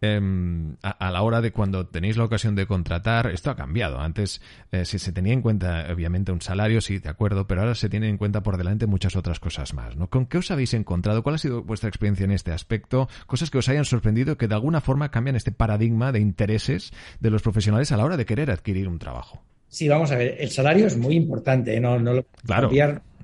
em, 0.00 0.76
a, 0.82 1.10
la 1.10 1.22
hora 1.22 1.40
de 1.40 1.50
cuando 1.50 1.86
tenéis 1.86 2.16
la 2.16 2.24
ocasión 2.24 2.54
de 2.54 2.66
contratar, 2.66 3.26
esto 3.28 3.50
ha 3.50 3.56
cambiado. 3.56 4.00
Antes 4.00 4.40
eh, 4.70 4.84
si 4.84 4.98
se 4.98 5.12
tenía 5.12 5.32
en 5.32 5.42
cuenta, 5.42 5.86
obviamente, 5.92 6.30
un 6.30 6.40
salario, 6.40 6.80
sí, 6.80 6.98
de 6.98 7.08
acuerdo, 7.08 7.46
pero 7.46 7.62
ahora 7.62 7.74
se 7.74 7.88
tiene 7.88 8.08
en 8.08 8.16
cuenta 8.16 8.42
por 8.42 8.56
delante 8.56 8.86
muchas 8.86 9.16
otras 9.16 9.40
cosas 9.40 9.74
más, 9.74 9.96
¿no? 9.96 10.08
¿Con 10.08 10.26
qué 10.26 10.38
os 10.38 10.50
habéis 10.50 10.74
encontrado? 10.74 11.22
¿Cuál 11.22 11.36
ha 11.36 11.38
sido 11.38 11.62
vuestra 11.62 11.88
experiencia 11.88 12.24
en 12.24 12.30
este 12.30 12.52
aspecto? 12.52 13.08
Cosas 13.26 13.50
que 13.50 13.58
os 13.58 13.68
hayan 13.68 13.84
sorprendido 13.84 14.36
que 14.36 14.46
de 14.46 14.54
alguna 14.54 14.80
forma 14.80 15.10
cambian 15.10 15.34
este 15.34 15.50
paradigma 15.50 16.12
de 16.12 16.20
intereses 16.20 16.92
de 17.18 17.30
los 17.30 17.42
profesionales 17.42 17.90
a 17.90 17.96
la 17.96 18.03
hora 18.04 18.16
de 18.16 18.26
querer 18.26 18.50
adquirir 18.50 18.88
un 18.88 18.98
trabajo. 18.98 19.42
Sí, 19.68 19.88
vamos 19.88 20.12
a 20.12 20.16
ver, 20.16 20.36
el 20.38 20.50
salario 20.50 20.86
es 20.86 20.96
muy 20.96 21.16
importante, 21.16 21.74
¿eh? 21.74 21.80
no, 21.80 21.98
no 21.98 22.14
lo 22.14 22.26
claro. 22.46 22.70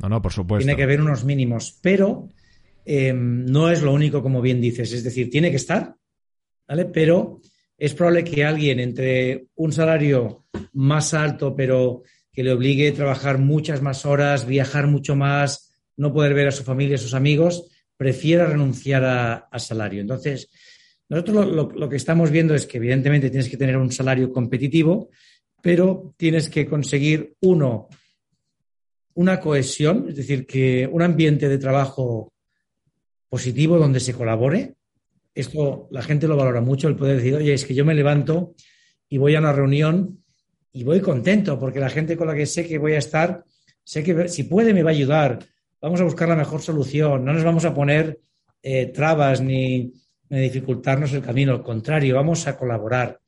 No, 0.01 0.09
no, 0.09 0.21
por 0.21 0.33
supuesto. 0.33 0.65
Tiene 0.65 0.77
que 0.77 0.83
haber 0.83 1.01
unos 1.01 1.25
mínimos, 1.25 1.79
pero 1.81 2.29
em, 2.85 3.45
no 3.45 3.71
es 3.71 3.83
lo 3.83 3.93
único, 3.93 4.23
como 4.23 4.41
bien 4.41 4.61
dices. 4.61 4.93
Es 4.93 5.05
decir, 5.05 5.31
tiene 5.31 5.51
que 5.51 5.59
estar, 5.59 5.95
¿vale? 6.67 6.87
Pero 6.87 7.41
es 7.79 7.95
probable 7.95 8.25
que 8.25 8.45
alguien 8.45 8.81
entre 8.81 9.47
un 9.57 9.73
salario 9.73 10.47
más 10.73 11.15
alto, 11.15 11.55
pero 11.55 12.03
que 12.33 12.43
le 12.43 12.53
obligue 12.53 12.89
a 12.89 12.95
trabajar 12.95 13.39
muchas 13.39 13.83
más 13.83 14.05
horas, 14.07 14.47
viajar 14.47 14.87
mucho 14.87 15.15
más, 15.15 15.73
no 15.97 16.13
poder 16.13 16.35
ver 16.35 16.49
a 16.49 16.53
su 16.53 16.65
familia, 16.65 16.97
a 16.97 16.99
sus 16.99 17.15
amigos, 17.15 17.69
prefiera 17.97 18.47
renunciar 18.47 19.05
a 19.05 19.59
salario. 19.59 20.01
Entonces, 20.01 20.51
nosotros 21.11 21.75
lo, 21.75 21.89
que 21.89 21.97
estamos 21.97 22.31
viendo 22.31 22.55
es 22.55 22.67
que 22.67 22.79
evidentemente 22.79 23.31
tienes 23.31 23.49
que 23.49 23.57
tener 23.57 23.77
un 23.77 23.91
salario 23.91 24.33
competitivo, 24.33 25.11
pero 25.61 26.15
tienes 26.17 26.49
que 26.49 26.67
conseguir, 26.67 27.35
uno, 27.41 27.89
una 29.15 29.41
cohesión, 29.41 30.07
es 30.09 30.15
decir, 30.15 30.47
que 30.47 30.89
un 30.91 31.03
ambiente 31.03 31.49
de 31.49 31.59
trabajo 31.59 32.33
positivo 33.29 33.77
donde 33.77 33.99
se 33.99 34.15
colabore. 34.15 34.77
Esto 35.35 35.89
la 35.91 36.03
gente 36.03 36.29
lo 36.29 36.37
valora 36.37 36.61
mucho, 36.61 36.87
el 36.87 36.95
poder 36.95 37.17
decir, 37.17 37.35
oye, 37.35 37.55
es 37.55 37.65
que 37.65 37.75
yo 37.75 37.85
me 37.85 37.95
levanto 37.95 38.55
y 39.09 39.19
voy 39.19 39.35
a 39.35 39.41
una 39.41 39.53
reunión 39.53 40.23
y 40.73 40.85
voy 40.85 41.01
contento 41.01 41.59
porque 41.59 41.81
la 41.81 41.91
gente 41.91 42.17
con 42.17 42.29
la 42.29 42.37
que 42.37 42.47
sé 42.47 42.69
que 42.69 42.79
voy 42.79 42.93
a 42.93 42.99
estar, 42.99 43.43
sé 43.83 44.05
que 44.05 44.29
si 44.29 44.45
puede 44.45 44.73
me 44.73 44.85
va 44.85 44.91
a 44.91 44.95
ayudar, 44.95 45.41
vamos 45.81 46.01
a 46.01 46.05
buscar 46.05 46.29
la 46.29 46.37
mejor 46.37 46.63
solución, 46.63 47.25
no 47.25 47.33
nos 47.33 47.43
vamos 47.43 47.65
a 47.65 47.75
poner 47.75 48.21
eh, 48.63 48.87
trabas 48.87 49.41
ni, 49.41 49.93
dificultarnos 50.39 51.13
el 51.13 51.23
camino, 51.23 51.53
al 51.53 51.63
contrario, 51.63 52.15
vamos 52.15 52.47
a 52.47 52.57
colaborar. 52.57 53.19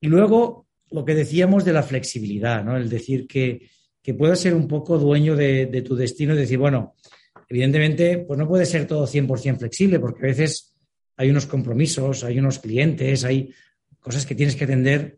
Y 0.00 0.08
luego 0.08 0.66
lo 0.90 1.04
que 1.04 1.14
decíamos 1.14 1.64
de 1.64 1.72
la 1.72 1.82
flexibilidad, 1.82 2.64
¿no? 2.64 2.76
El 2.76 2.88
decir 2.88 3.26
que, 3.26 3.68
que 4.02 4.14
puedas 4.14 4.40
ser 4.40 4.54
un 4.54 4.66
poco 4.66 4.98
dueño 4.98 5.36
de, 5.36 5.82
tu 5.86 5.94
destino 5.94 6.34
y 6.34 6.38
decir, 6.38 6.58
bueno, 6.58 6.94
evidentemente, 7.48 8.18
pues 8.18 8.38
no 8.38 8.48
puede 8.48 8.66
ser 8.66 8.86
todo 8.86 9.06
100% 9.06 9.58
flexible, 9.58 10.00
porque 10.00 10.24
a 10.24 10.28
veces 10.28 10.74
hay 11.16 11.30
unos 11.30 11.46
compromisos, 11.46 12.24
hay 12.24 12.38
unos 12.38 12.58
clientes, 12.58 13.24
hay 13.24 13.50
cosas 14.00 14.26
que 14.26 14.34
tienes 14.34 14.56
que 14.56 14.64
atender 14.64 15.16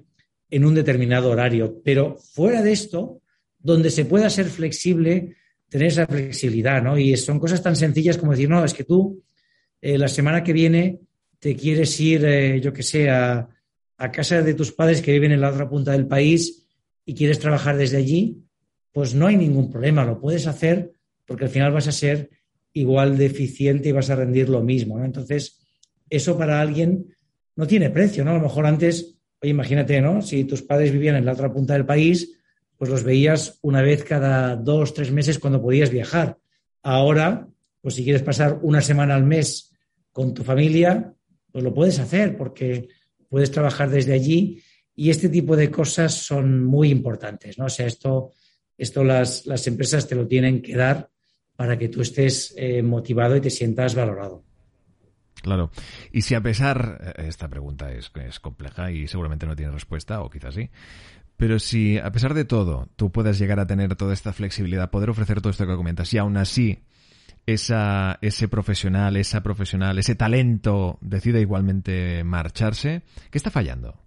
en 0.50 0.64
un 0.64 0.74
determinado 0.74 1.30
horario. 1.30 1.80
Pero 1.82 2.16
fuera 2.16 2.62
de 2.62 2.72
esto, 2.72 3.22
donde 3.58 3.90
se 3.90 4.04
pueda 4.04 4.28
ser 4.28 4.46
flexible, 4.46 5.36
tener 5.68 5.88
esa 5.88 6.06
flexibilidad, 6.06 6.82
¿no? 6.82 6.98
Y 6.98 7.16
son 7.16 7.40
cosas 7.40 7.62
tan 7.62 7.74
sencillas 7.74 8.18
como 8.18 8.32
decir, 8.32 8.50
no, 8.50 8.64
es 8.64 8.74
que 8.74 8.84
tú 8.84 9.22
eh, 9.84 9.98
la 9.98 10.08
semana 10.08 10.42
que 10.42 10.54
viene 10.54 11.00
te 11.38 11.54
quieres 11.54 12.00
ir, 12.00 12.24
eh, 12.24 12.58
yo 12.58 12.72
que 12.72 12.82
sé, 12.82 13.10
a, 13.10 13.50
casa 14.12 14.40
de 14.40 14.54
tus 14.54 14.72
padres 14.72 15.02
que 15.02 15.12
viven 15.12 15.32
en 15.32 15.42
la 15.42 15.50
otra 15.50 15.68
punta 15.68 15.92
del 15.92 16.06
país 16.06 16.66
y 17.04 17.14
quieres 17.14 17.38
trabajar 17.38 17.76
desde 17.76 17.98
allí, 17.98 18.42
pues 18.92 19.14
no 19.14 19.26
hay 19.26 19.36
ningún 19.36 19.70
problema, 19.70 20.04
lo 20.06 20.20
puedes 20.20 20.46
hacer 20.46 20.92
porque 21.26 21.44
al 21.44 21.50
final 21.50 21.72
vas 21.72 21.86
a 21.86 21.92
ser 21.92 22.30
igual 22.72 23.18
de 23.18 23.26
eficiente 23.26 23.90
y 23.90 23.92
vas 23.92 24.08
a 24.08 24.16
rendir 24.16 24.48
lo 24.48 24.62
mismo. 24.62 25.04
Entonces, 25.04 25.60
eso 26.08 26.36
para 26.38 26.62
alguien 26.62 27.14
no 27.56 27.66
tiene 27.66 27.90
precio, 27.90 28.24
¿no? 28.24 28.30
A 28.30 28.38
lo 28.38 28.40
mejor 28.40 28.64
antes, 28.64 29.18
oye, 29.42 29.50
imagínate, 29.50 30.00
¿no? 30.00 30.22
Si 30.22 30.44
tus 30.44 30.62
padres 30.62 30.92
vivían 30.92 31.16
en 31.16 31.26
la 31.26 31.32
otra 31.32 31.52
punta 31.52 31.74
del 31.74 31.84
país, 31.84 32.38
pues 32.78 32.90
los 32.90 33.04
veías 33.04 33.58
una 33.60 33.82
vez 33.82 34.02
cada 34.02 34.56
dos, 34.56 34.94
tres 34.94 35.12
meses 35.12 35.38
cuando 35.38 35.60
podías 35.60 35.90
viajar. 35.90 36.38
Ahora, 36.82 37.48
pues 37.82 37.94
si 37.94 38.04
quieres 38.04 38.22
pasar 38.22 38.58
una 38.62 38.80
semana 38.80 39.14
al 39.14 39.24
mes 39.24 39.72
con 40.14 40.32
tu 40.32 40.44
familia, 40.44 41.12
pues 41.50 41.64
lo 41.64 41.74
puedes 41.74 41.98
hacer 41.98 42.36
porque 42.36 42.88
puedes 43.28 43.50
trabajar 43.50 43.90
desde 43.90 44.14
allí 44.14 44.62
y 44.94 45.10
este 45.10 45.28
tipo 45.28 45.56
de 45.56 45.72
cosas 45.72 46.14
son 46.14 46.64
muy 46.64 46.88
importantes, 46.88 47.58
¿no? 47.58 47.64
O 47.64 47.68
sea, 47.68 47.86
esto, 47.86 48.30
esto 48.78 49.02
las, 49.02 49.44
las 49.44 49.66
empresas 49.66 50.06
te 50.06 50.14
lo 50.14 50.28
tienen 50.28 50.62
que 50.62 50.76
dar 50.76 51.10
para 51.56 51.76
que 51.76 51.88
tú 51.88 52.00
estés 52.00 52.54
eh, 52.56 52.80
motivado 52.80 53.34
y 53.34 53.40
te 53.40 53.50
sientas 53.50 53.96
valorado. 53.96 54.44
Claro. 55.42 55.72
Y 56.12 56.22
si 56.22 56.36
a 56.36 56.40
pesar, 56.40 57.14
eh, 57.18 57.26
esta 57.26 57.48
pregunta 57.48 57.92
es, 57.92 58.12
es 58.14 58.38
compleja 58.38 58.92
y 58.92 59.08
seguramente 59.08 59.46
no 59.46 59.56
tiene 59.56 59.72
respuesta, 59.72 60.22
o 60.22 60.30
quizás 60.30 60.54
sí, 60.54 60.70
Pero 61.36 61.58
si, 61.58 61.98
a 61.98 62.12
pesar 62.12 62.34
de 62.34 62.44
todo, 62.44 62.88
tú 62.94 63.10
puedes 63.10 63.36
llegar 63.40 63.58
a 63.58 63.66
tener 63.66 63.96
toda 63.96 64.14
esta 64.14 64.32
flexibilidad, 64.32 64.90
poder 64.90 65.10
ofrecer 65.10 65.40
todo 65.40 65.50
esto 65.50 65.66
que 65.66 65.74
comentas, 65.74 66.14
y 66.14 66.18
aún 66.18 66.36
así 66.36 66.84
esa, 67.46 68.18
ese 68.22 68.48
profesional, 68.48 69.16
esa 69.16 69.42
profesional, 69.42 69.98
ese 69.98 70.14
talento 70.14 70.98
decide 71.00 71.40
igualmente 71.40 72.24
marcharse, 72.24 73.02
¿qué 73.30 73.38
está 73.38 73.50
fallando? 73.50 74.00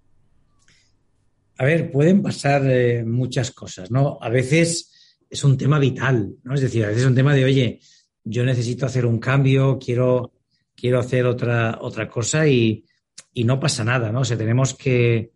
A 1.58 1.66
ver, 1.66 1.92
pueden 1.92 2.22
pasar 2.22 2.64
eh, 2.66 3.04
muchas 3.04 3.52
cosas, 3.52 3.90
¿no? 3.90 4.20
A 4.22 4.30
veces 4.30 5.18
es 5.30 5.44
un 5.44 5.58
tema 5.58 5.80
vital, 5.80 6.36
¿no? 6.44 6.54
Es 6.54 6.62
decir, 6.62 6.84
a 6.84 6.88
veces 6.88 7.04
es 7.04 7.08
un 7.08 7.16
tema 7.16 7.34
de, 7.34 7.46
oye, 7.46 7.80
yo 8.24 8.44
necesito 8.44 8.86
hacer 8.86 9.06
un 9.06 9.20
cambio, 9.20 9.80
quiero, 9.80 10.34
quiero 10.76 11.00
hacer 11.00 11.26
otra, 11.26 11.80
otra 11.82 12.08
cosa 12.08 12.48
y, 12.48 12.86
y 13.34 13.44
no 13.44 13.60
pasa 13.60 13.84
nada, 13.84 14.12
¿no? 14.12 14.22
O 14.22 14.26
sea, 14.26 14.38
tenemos 14.38 14.76
que 14.76 15.32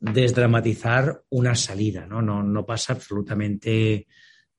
desdramatizar 0.00 1.22
una 1.30 1.54
salida, 1.54 2.06
¿no? 2.06 2.20
No, 2.22 2.42
no 2.42 2.66
pasa 2.66 2.94
absolutamente, 2.94 4.06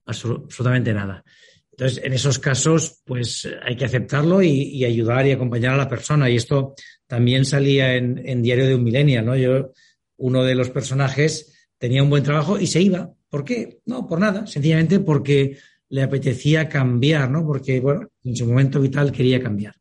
absolutamente 0.06 0.93
nada. 0.93 1.23
Entonces, 1.71 2.03
en 2.03 2.13
esos 2.13 2.38
casos, 2.38 3.01
pues 3.05 3.47
hay 3.63 3.75
que 3.75 3.86
aceptarlo 3.86 4.41
y, 4.41 4.84
ayudar 4.84 5.25
y 5.25 5.31
acompañar 5.31 5.73
a 5.73 5.77
la 5.77 5.88
persona. 5.88 6.29
Y 6.29 6.36
esto 6.36 6.75
también 7.07 7.45
salía 7.45 7.95
en, 7.95 8.41
Diario 8.41 8.67
de 8.67 8.75
un 8.75 8.84
Millennial, 8.84 9.25
¿no? 9.25 9.36
Yo, 9.36 9.71
uno 10.17 10.43
de 10.43 10.55
los 10.55 10.69
personajes 10.69 11.69
tenía 11.77 12.03
un 12.03 12.10
buen 12.10 12.23
trabajo 12.23 12.60
y 12.60 12.67
se 12.67 12.81
iba. 12.81 13.12
¿Por 13.29 13.43
qué? 13.45 13.79
No, 13.86 14.07
por 14.07 14.19
nada. 14.19 14.45
Sencillamente 14.45 14.99
porque 14.99 15.57
le 15.89 16.03
apetecía 16.03 16.69
cambiar, 16.69 17.31
¿no? 17.31 17.45
Porque, 17.45 17.79
bueno, 17.79 18.10
en 18.23 18.36
su 18.36 18.45
momento 18.45 18.79
vital 18.79 19.12
quería 19.12 19.41
cambiar. 19.41 19.75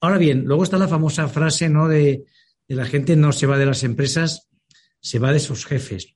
Ahora 0.00 0.18
bien, 0.18 0.44
luego 0.44 0.64
está 0.64 0.78
la 0.78 0.88
famosa 0.88 1.28
frase, 1.28 1.68
¿no? 1.68 1.88
De, 1.88 2.24
de 2.68 2.74
la 2.74 2.86
gente 2.86 3.14
no 3.16 3.32
se 3.32 3.46
va 3.46 3.58
de 3.58 3.66
las 3.66 3.84
empresas, 3.84 4.48
se 5.00 5.18
va 5.18 5.32
de 5.32 5.40
sus 5.40 5.66
jefes. 5.66 6.15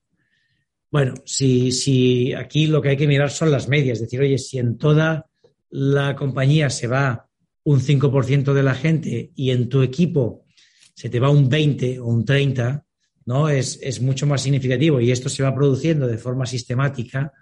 Bueno, 0.91 1.15
si, 1.25 1.71
si 1.71 2.33
aquí 2.33 2.67
lo 2.67 2.83
que 2.83 2.91
hay 2.91 2.97
que 2.97 3.07
mirar 3.07 3.31
son 3.31 3.51
las 3.51 3.69
medias, 3.69 3.99
es 3.99 4.03
decir, 4.03 4.21
oye, 4.21 4.39
si 4.39 4.59
en 4.59 4.77
toda 4.77 5.27
la 5.71 6.17
compañía 6.17 6.69
se 6.69 6.89
va 6.89 7.29
un 7.65 7.81
5% 7.81 8.53
de 8.53 8.63
la 8.63 8.75
gente 8.75 9.31
y 9.37 9.51
en 9.51 9.69
tu 9.69 9.83
equipo 9.83 10.45
se 10.95 11.09
te 11.09 11.21
va 11.21 11.31
un 11.31 11.49
20 11.49 12.01
o 12.01 12.07
un 12.07 12.25
30, 12.25 12.85
¿no? 13.27 13.49
Es, 13.49 13.79
es, 13.81 14.01
mucho 14.03 14.27
más 14.27 14.43
significativo 14.43 15.01
y 15.01 15.11
esto 15.11 15.29
se 15.29 15.43
va 15.43 15.55
produciendo 15.55 16.07
de 16.07 16.19
forma 16.19 16.45
sistemática. 16.45 17.33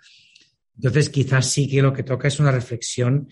Entonces, 0.77 1.09
quizás 1.09 1.47
sí 1.51 1.69
que 1.69 1.83
lo 1.83 1.93
que 1.93 2.03
toca 2.03 2.29
es 2.29 2.39
una 2.39 2.53
reflexión 2.53 3.29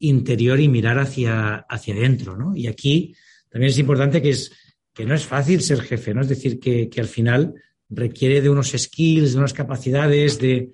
interior 0.00 0.58
y 0.58 0.68
mirar 0.68 0.98
hacia, 0.98 1.64
hacia 1.68 1.94
adentro, 1.94 2.36
¿no? 2.36 2.56
Y 2.56 2.66
aquí 2.66 3.14
también 3.48 3.70
es 3.70 3.78
importante 3.78 4.20
que, 4.20 4.30
es, 4.30 4.50
que 4.92 5.06
no 5.06 5.14
es 5.14 5.24
fácil 5.24 5.62
ser 5.62 5.80
jefe, 5.80 6.12
¿no? 6.12 6.22
Es 6.22 6.28
decir, 6.28 6.58
que, 6.58 6.88
que 6.88 7.00
al 7.00 7.06
final 7.06 7.54
requiere 7.94 8.40
de 8.40 8.48
unos 8.48 8.70
skills, 8.70 9.32
de 9.32 9.38
unas 9.38 9.52
capacidades, 9.52 10.38
de, 10.38 10.72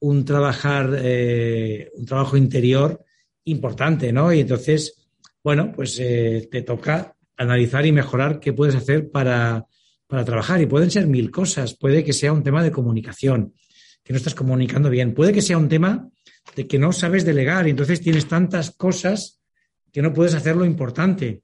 un 0.00 0.24
trabajar, 0.24 0.98
eh, 0.98 1.90
un 1.94 2.06
trabajo 2.06 2.36
interior 2.36 3.04
importante, 3.44 4.12
¿no? 4.12 4.32
Y 4.32 4.40
entonces, 4.40 5.06
bueno, 5.42 5.72
pues 5.74 5.98
eh, 6.00 6.48
te 6.50 6.62
toca 6.62 7.14
analizar 7.36 7.84
y 7.86 7.92
mejorar 7.92 8.40
qué 8.40 8.52
puedes 8.52 8.74
hacer 8.74 9.10
para, 9.10 9.66
para 10.06 10.24
trabajar. 10.24 10.60
Y 10.60 10.66
pueden 10.66 10.90
ser 10.90 11.06
mil 11.06 11.30
cosas. 11.30 11.74
Puede 11.74 12.02
que 12.02 12.12
sea 12.12 12.32
un 12.32 12.42
tema 12.42 12.62
de 12.62 12.70
comunicación, 12.70 13.54
que 14.02 14.12
no 14.12 14.16
estás 14.16 14.34
comunicando 14.34 14.90
bien. 14.90 15.14
Puede 15.14 15.32
que 15.32 15.42
sea 15.42 15.58
un 15.58 15.68
tema 15.68 16.08
de 16.56 16.66
que 16.66 16.78
no 16.78 16.92
sabes 16.92 17.24
delegar 17.24 17.66
y 17.66 17.70
entonces 17.70 18.00
tienes 18.00 18.26
tantas 18.26 18.70
cosas 18.72 19.40
que 19.92 20.02
no 20.02 20.12
puedes 20.12 20.34
hacer 20.34 20.56
lo 20.56 20.64
importante, 20.64 21.42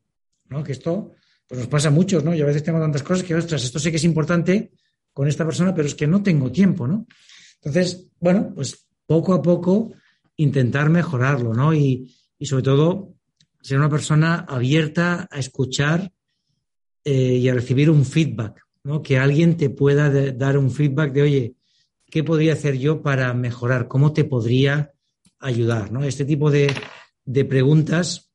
¿no? 0.48 0.64
Que 0.64 0.72
esto 0.72 1.14
pues 1.48 1.60
nos 1.60 1.68
pasa 1.68 1.88
a 1.88 1.92
muchos, 1.92 2.22
¿no? 2.22 2.34
Yo 2.34 2.44
a 2.44 2.48
veces 2.48 2.62
tengo 2.62 2.78
tantas 2.78 3.02
cosas 3.02 3.24
que, 3.24 3.34
ostras, 3.34 3.64
esto 3.64 3.78
sé 3.78 3.90
que 3.90 3.96
es 3.96 4.04
importante 4.04 4.70
con 5.12 5.26
esta 5.26 5.46
persona, 5.46 5.74
pero 5.74 5.88
es 5.88 5.94
que 5.94 6.06
no 6.06 6.22
tengo 6.22 6.52
tiempo, 6.52 6.86
¿no? 6.86 7.06
Entonces, 7.56 8.06
bueno, 8.20 8.52
pues 8.54 8.86
poco 9.06 9.32
a 9.32 9.40
poco 9.40 9.92
intentar 10.36 10.90
mejorarlo, 10.90 11.54
¿no? 11.54 11.74
Y, 11.74 12.14
sobre 12.40 12.62
todo 12.62 13.14
ser 13.60 13.78
una 13.78 13.88
persona 13.88 14.46
abierta 14.48 15.26
a 15.28 15.38
escuchar 15.40 16.12
eh, 17.02 17.12
y 17.12 17.48
a 17.48 17.54
recibir 17.54 17.90
un 17.90 18.04
feedback, 18.04 18.62
¿no? 18.84 19.02
Que 19.02 19.18
alguien 19.18 19.56
te 19.56 19.70
pueda 19.70 20.10
dar 20.32 20.56
un 20.58 20.70
feedback 20.70 21.12
de, 21.12 21.22
oye, 21.22 21.54
¿qué 22.10 22.22
podría 22.22 22.52
hacer 22.52 22.78
yo 22.78 23.02
para 23.02 23.32
mejorar? 23.34 23.88
¿Cómo 23.88 24.12
te 24.12 24.24
podría 24.24 24.92
ayudar? 25.40 25.90
¿no? 25.90 26.04
Este 26.04 26.24
tipo 26.24 26.50
de, 26.50 26.72
de 27.24 27.44
preguntas 27.44 28.27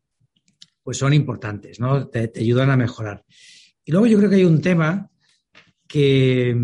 pues 0.84 0.98
son 0.98 1.14
importantes, 1.14 1.80
¿no? 1.80 2.08
Te, 2.08 2.32
ayudan 2.36 2.70
a 2.70 2.78
mejorar. 2.78 3.24
Y 3.86 3.92
luego 3.92 4.08
yo 4.08 4.18
creo 4.18 4.30
que 4.30 4.36
hay 4.38 4.44
un 4.44 4.62
tema 4.62 5.10
que, 5.88 6.56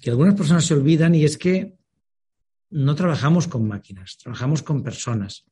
que 0.00 0.10
algunas 0.10 0.34
personas 0.34 0.64
se 0.64 0.74
olvidan 0.74 1.14
y 1.14 1.24
es 1.24 1.36
que 1.36 1.74
no 2.70 2.94
trabajamos 2.94 3.48
con 3.48 3.66
máquinas, 3.66 4.16
trabajamos 4.18 4.62
con 4.62 4.82
personas. 4.82 5.44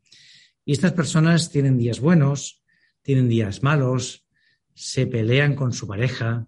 Y 0.65 0.73
estas 0.73 0.93
personas 0.93 1.51
tienen 1.51 1.77
días 1.77 2.01
buenos, 2.01 2.63
tienen 3.03 3.29
días 3.29 3.63
malos, 3.63 4.27
se 4.75 5.07
pelean 5.07 5.55
con 5.55 5.73
su 5.73 5.87
pareja, 5.87 6.47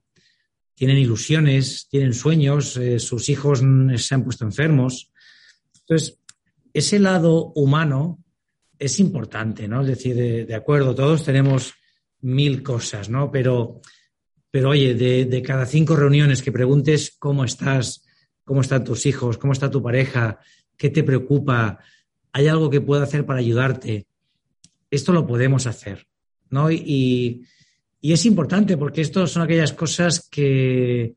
tienen 0.74 0.98
ilusiones, 0.98 1.88
tienen 1.88 2.12
sueños, 2.12 2.76
eh, 2.76 2.98
sus 2.98 3.28
hijos 3.28 3.60
se 3.96 4.14
han 4.14 4.24
puesto 4.24 4.44
enfermos. 4.44 5.10
Entonces, 5.80 6.18
ese 6.72 6.98
lado 6.98 7.52
humano 7.54 8.22
es 8.78 9.00
importante, 9.00 9.68
¿no? 9.68 9.82
Es 9.82 9.88
decir, 9.88 10.14
de, 10.46 10.54
acuerdo, 10.54 10.94
todos 10.94 11.24
tenemos 11.24 11.74
mil 12.20 12.62
cosas, 12.62 13.08
¿no? 13.08 13.30
Pero, 13.30 13.80
pero 14.50 14.70
oye, 14.70 14.94
de, 14.94 15.42
cada 15.42 15.66
cinco 15.66 15.96
reuniones 15.96 16.42
que 16.42 16.52
preguntes 16.52 17.16
cómo 17.18 17.44
estás, 17.44 18.04
cómo 18.44 18.60
están 18.60 18.84
tus 18.84 19.06
hijos, 19.06 19.38
cómo 19.38 19.52
está 19.52 19.70
tu 19.70 19.82
pareja, 19.82 20.40
qué 20.76 20.90
te 20.90 21.02
preocupa, 21.02 21.78
hay 22.32 22.48
algo 22.48 22.70
que 22.70 22.80
pueda 22.80 23.04
hacer 23.04 23.24
para 23.24 23.40
ayudarte, 23.40 24.06
esto 24.90 25.12
lo 25.12 25.26
podemos 25.26 25.66
hacer, 25.66 26.06
¿no? 26.50 26.70
Y, 26.70 27.46
y 28.00 28.12
es 28.12 28.26
importante 28.26 28.76
porque 28.76 29.00
esto 29.00 29.26
son 29.26 29.42
aquellas 29.42 29.72
cosas 29.72 30.28
que, 30.30 31.14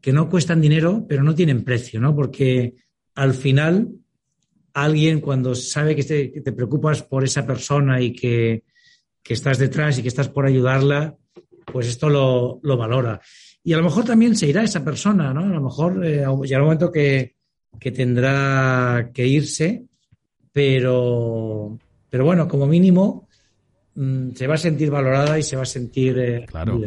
que 0.00 0.12
no 0.12 0.28
cuestan 0.28 0.60
dinero, 0.60 1.06
pero 1.08 1.22
no 1.22 1.34
tienen 1.34 1.64
precio, 1.64 2.00
¿no? 2.00 2.14
Porque 2.14 2.74
al 3.14 3.34
final 3.34 3.92
alguien 4.74 5.20
cuando 5.20 5.54
sabe 5.54 5.96
que 5.96 6.04
te, 6.04 6.52
preocupas 6.52 7.02
por 7.02 7.24
esa 7.24 7.46
persona 7.46 8.00
y 8.00 8.12
que, 8.12 8.64
estás 9.28 9.58
detrás 9.58 9.98
y 9.98 10.02
que 10.02 10.08
estás 10.08 10.28
por 10.28 10.44
ayudarla, 10.44 11.16
pues 11.64 11.86
esto 11.86 12.08
lo, 12.08 12.76
valora. 12.76 13.20
Y 13.62 13.72
a 13.72 13.76
lo 13.76 13.84
mejor 13.84 14.04
también 14.04 14.36
se 14.36 14.48
irá 14.48 14.62
esa 14.62 14.84
persona, 14.84 15.32
¿no? 15.32 15.42
A 15.42 15.54
lo 15.54 15.60
mejor 15.60 16.04
eh, 16.04 16.24
llegará 16.42 16.62
un 16.62 16.68
momento 16.68 16.90
que, 16.90 17.36
tendrá 17.78 19.10
que 19.14 19.26
irse, 19.26 19.84
pero, 20.52 21.78
pero 22.08 22.24
bueno, 22.24 22.48
como 22.48 22.66
mínimo 22.66 23.28
mm, 23.94 24.30
se 24.32 24.46
va 24.46 24.54
a 24.54 24.58
sentir 24.58 24.90
valorada 24.90 25.38
y 25.38 25.42
se 25.42 25.56
va 25.56 25.62
a 25.62 25.66
sentir 25.66 26.18
eh, 26.18 26.46
claro. 26.46 26.80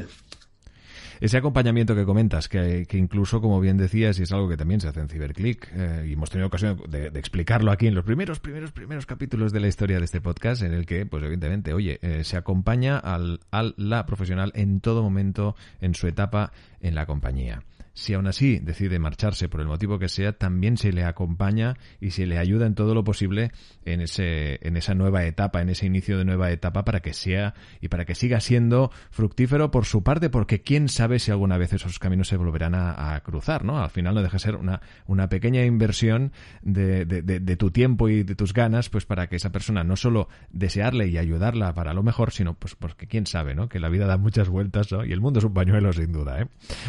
Ese 1.23 1.37
acompañamiento 1.37 1.95
que 1.95 2.03
comentas, 2.03 2.49
que, 2.49 2.85
incluso, 2.91 3.39
como 3.39 3.61
bien 3.61 3.77
decías, 3.77 4.19
y 4.19 4.23
es 4.23 4.33
algo 4.33 4.49
que 4.49 4.57
también 4.57 4.81
se 4.81 4.89
hace 4.89 4.99
en 4.99 5.07
Ciberclick, 5.07 5.69
eh, 5.73 6.05
y 6.09 6.11
hemos 6.11 6.29
tenido 6.29 6.47
ocasión 6.47 6.77
de, 6.89 7.07
explicarlo 7.17 7.71
aquí 7.71 7.87
en 7.87 7.95
los 7.95 8.03
primeros, 8.03 8.41
primeros, 8.41 8.73
primeros 8.73 9.05
capítulos 9.05 9.53
de 9.53 9.61
la 9.61 9.69
historia 9.69 9.99
de 9.99 10.03
este 10.03 10.19
podcast, 10.19 10.63
en 10.63 10.73
el 10.73 10.85
que, 10.85 11.05
pues 11.05 11.23
evidentemente, 11.23 11.73
oye, 11.73 11.97
eh, 12.01 12.25
se 12.25 12.35
acompaña 12.35 12.97
al, 12.97 13.39
al 13.51 13.73
la 13.77 14.05
profesional 14.05 14.51
en 14.53 14.81
todo 14.81 15.01
momento 15.01 15.55
en 15.79 15.95
su 15.95 16.07
etapa 16.07 16.51
en 16.81 16.93
la 16.93 17.05
compañía. 17.05 17.63
Si 17.95 18.15
aún 18.15 18.25
así 18.25 18.59
decide 18.59 18.97
marcharse 18.97 19.49
por 19.49 19.61
el 19.61 19.67
motivo 19.67 19.99
que 19.99 20.09
sea, 20.09 20.33
también 20.33 20.77
se 20.77 20.91
le 20.91 21.03
acompaña 21.03 21.75
y 22.01 22.11
se 22.11 22.25
le 22.25 22.39
ayuda 22.39 22.65
en 22.65 22.73
todo 22.73 22.95
lo 22.95 23.03
posible 23.03 23.51
en 23.85 24.01
ese, 24.01 24.59
en 24.67 24.77
esa 24.77 24.95
nueva 24.95 25.25
etapa, 25.25 25.61
en 25.61 25.69
ese 25.69 25.85
inicio 25.85 26.17
de 26.17 26.25
nueva 26.25 26.49
etapa 26.51 26.85
para 26.85 27.01
que 27.01 27.13
sea 27.13 27.53
y 27.81 27.89
para 27.89 28.05
que 28.05 28.15
siga 28.15 28.39
siendo 28.39 28.91
fructífero 29.11 29.69
por 29.69 29.85
su 29.85 30.01
parte, 30.03 30.31
porque 30.31 30.61
quién 30.61 30.89
sabe 30.89 31.19
si 31.19 31.29
alguna 31.29 31.57
vez 31.57 31.73
esos 31.73 31.99
caminos 31.99 32.27
se 32.27 32.37
volverán 32.37 32.73
a, 32.73 33.19
cruzar, 33.23 33.63
¿no? 33.63 33.81
Al 33.81 33.91
final 33.91 34.15
no 34.15 34.23
deja 34.23 34.37
de 34.37 34.39
ser 34.39 34.55
una, 34.55 34.81
una 35.05 35.29
pequeña 35.29 35.63
inversión 35.63 36.31
de, 36.63 37.05
de, 37.05 37.57
tu 37.57 37.69
tiempo 37.69 38.09
y 38.09 38.23
de 38.23 38.35
tus 38.35 38.53
ganas, 38.53 38.89
pues 38.89 39.05
para 39.05 39.27
que 39.27 39.35
esa 39.35 39.51
persona 39.51 39.83
no 39.83 39.95
solo 39.95 40.29
desearle 40.51 41.07
y 41.07 41.17
ayudarla 41.17 41.73
para 41.73 41.93
lo 41.93 42.01
mejor, 42.01 42.31
sino 42.31 42.55
pues 42.55 42.75
porque 42.75 43.07
quién 43.07 43.27
sabe, 43.27 43.53
¿no? 43.53 43.69
Que 43.69 43.79
la 43.79 43.89
vida 43.89 44.07
da 44.07 44.17
muchas 44.17 44.49
vueltas, 44.49 44.91
¿no? 44.91 45.05
Y 45.05 45.11
el 45.11 45.21
mundo 45.21 45.39
es 45.39 45.45
un 45.45 45.53
pañuelo 45.53 45.93
sin 45.93 46.11
duda, 46.11 46.41
¿eh? 46.41 46.47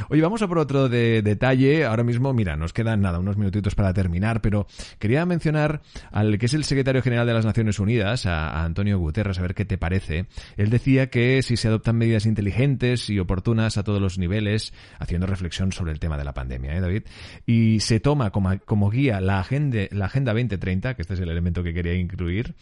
Oye, 0.09 0.23
vamos 0.23 0.40
a 0.40 0.49
por 0.49 0.59
otro 0.59 0.88
de 0.95 1.21
detalle. 1.23 1.85
Ahora 1.85 2.05
mismo, 2.05 2.33
mira, 2.33 2.57
nos 2.57 2.73
quedan 2.73 3.01
nada, 3.01 3.19
unos 3.19 3.37
minutitos 3.37 3.75
para 3.75 3.93
terminar, 3.93 4.41
pero 4.41 4.67
quería 4.99 5.27
mencionar 5.27 5.83
al 6.13 6.39
que 6.39 6.47
es 6.47 6.55
el 6.55 6.65
secretario 6.65 7.03
general 7.03 7.27
de 7.27 7.35
las 7.35 7.45
Naciones 7.45 7.79
Unidas, 7.79 8.27
a, 8.27 8.65
Antonio 8.65 8.99
Guterres, 8.99 9.39
a 9.39 9.43
ver 9.43 9.55
qué 9.55 9.65
te 9.65 9.77
parece. 9.77 10.27
Él 10.57 10.71
decía 10.71 11.11
que 11.11 11.43
si 11.43 11.57
se 11.57 11.69
adoptan 11.69 11.97
medidas 11.97 12.27
inteligentes 12.27 13.11
y 13.11 13.19
oportunas 13.19 13.77
a 13.77 13.85
todos 13.85 14.01
los 14.01 14.19
niveles, 14.19 14.73
haciendo 14.99 15.27
reflexión 15.27 15.73
sobre 15.73 15.93
el 15.93 16.01
tema 16.01 16.17
de 16.17 16.25
la 16.25 16.33
pandemia, 16.33 16.77
¿eh, 16.77 16.81
David? 16.81 17.03
Y 17.45 17.81
se 17.81 18.01
toma 18.01 18.31
como, 18.31 18.59
como 18.65 18.91
guía 18.91 19.21
la 19.21 19.41
agenda, 19.41 19.81
la 19.91 20.07
agenda 20.07 20.33
2030, 20.33 20.95
que 20.95 21.03
este 21.03 21.15
es 21.15 21.21
el 21.21 21.29
elemento 21.29 21.63
que 21.63 21.75
quería 21.75 21.95
incluir, 21.95 22.55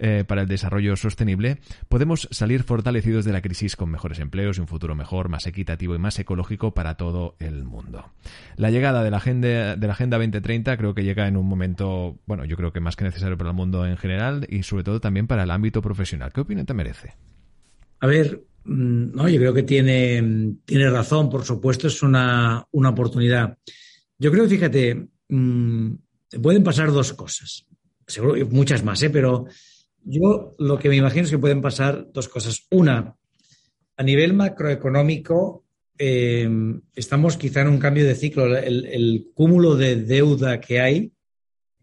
eh, 0.00 0.24
para 0.26 0.42
el 0.42 0.48
desarrollo 0.48 0.94
sostenible, 0.96 1.58
podemos 1.88 2.28
salir 2.30 2.62
fortalecidos 2.62 3.24
de 3.24 3.32
la 3.32 3.42
crisis 3.42 3.74
con 3.74 3.90
mejores 3.90 4.20
empleos 4.20 4.58
y 4.58 4.60
un 4.60 4.68
futuro 4.68 4.94
mejor, 4.94 5.28
más 5.28 5.46
equitativo 5.46 5.94
y 5.94 5.98
más 5.98 6.18
ecológico 6.18 6.72
para 6.72 6.96
todo 6.96 7.34
el 7.40 7.64
mundo. 7.64 7.77
Mundo. 7.82 8.04
La 8.56 8.70
llegada 8.70 9.02
de 9.02 9.10
la 9.10 9.18
agenda 9.18 9.76
de 9.76 9.86
la 9.86 9.92
agenda 9.92 10.18
2030 10.18 10.76
creo 10.76 10.94
que 10.94 11.04
llega 11.04 11.28
en 11.28 11.36
un 11.36 11.46
momento, 11.46 12.18
bueno, 12.26 12.44
yo 12.44 12.56
creo 12.56 12.72
que 12.72 12.80
más 12.80 12.96
que 12.96 13.04
necesario 13.04 13.38
para 13.38 13.50
el 13.50 13.56
mundo 13.56 13.86
en 13.86 13.96
general 13.96 14.46
y 14.48 14.62
sobre 14.62 14.84
todo 14.84 15.00
también 15.00 15.26
para 15.26 15.44
el 15.44 15.50
ámbito 15.50 15.80
profesional. 15.82 16.32
¿Qué 16.32 16.40
opinión 16.40 16.66
te 16.66 16.74
merece? 16.74 17.14
A 18.00 18.06
ver, 18.06 18.42
mm, 18.64 19.14
no, 19.14 19.28
yo 19.28 19.38
creo 19.38 19.54
que 19.54 19.62
tiene, 19.62 20.56
tiene 20.64 20.90
razón, 20.90 21.30
por 21.30 21.44
supuesto, 21.44 21.86
es 21.86 22.02
una, 22.02 22.66
una 22.72 22.90
oportunidad. 22.90 23.56
Yo 24.18 24.32
creo, 24.32 24.48
fíjate, 24.48 25.08
mmm, 25.28 25.90
pueden 26.42 26.64
pasar 26.64 26.92
dos 26.92 27.12
cosas. 27.12 27.66
Seguro 28.06 28.34
muchas 28.50 28.82
más, 28.84 29.02
¿eh? 29.02 29.10
pero 29.10 29.46
yo 30.02 30.54
lo 30.58 30.78
que 30.78 30.88
me 30.88 30.96
imagino 30.96 31.24
es 31.24 31.30
que 31.30 31.38
pueden 31.38 31.60
pasar 31.60 32.08
dos 32.12 32.28
cosas. 32.28 32.66
Una, 32.70 33.14
a 33.96 34.02
nivel 34.02 34.32
macroeconómico, 34.32 35.64
eh, 35.98 36.48
estamos 36.94 37.36
quizá 37.36 37.62
en 37.62 37.68
un 37.68 37.78
cambio 37.78 38.06
de 38.06 38.14
ciclo. 38.14 38.56
El, 38.56 38.86
el, 38.86 39.30
cúmulo 39.34 39.76
de 39.76 39.96
deuda 39.96 40.60
que 40.60 40.80
hay 40.80 41.12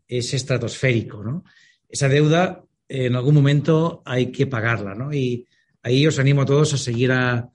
es 0.07 0.33
estratosférico, 0.33 1.23
¿no? 1.23 1.43
Esa 1.89 2.07
deuda 2.07 2.63
eh, 2.87 3.05
en 3.05 3.15
algún 3.15 3.35
momento 3.35 4.01
hay 4.05 4.31
que 4.31 4.47
pagarla, 4.47 4.95
¿no? 4.95 5.13
Y 5.13 5.45
ahí 5.83 6.07
os 6.07 6.19
animo 6.19 6.41
a 6.41 6.45
todos 6.45 6.73
a 6.73 6.77
seguir 6.77 7.11
a, 7.11 7.49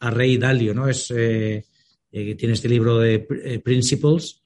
a 0.00 0.10
Rey 0.10 0.38
Dalio, 0.38 0.74
¿no? 0.74 0.88
Es, 0.88 1.10
eh, 1.10 1.64
eh 2.12 2.34
tiene 2.34 2.54
este 2.54 2.68
libro 2.68 2.98
de 2.98 3.26
eh, 3.44 3.58
Principles, 3.58 4.42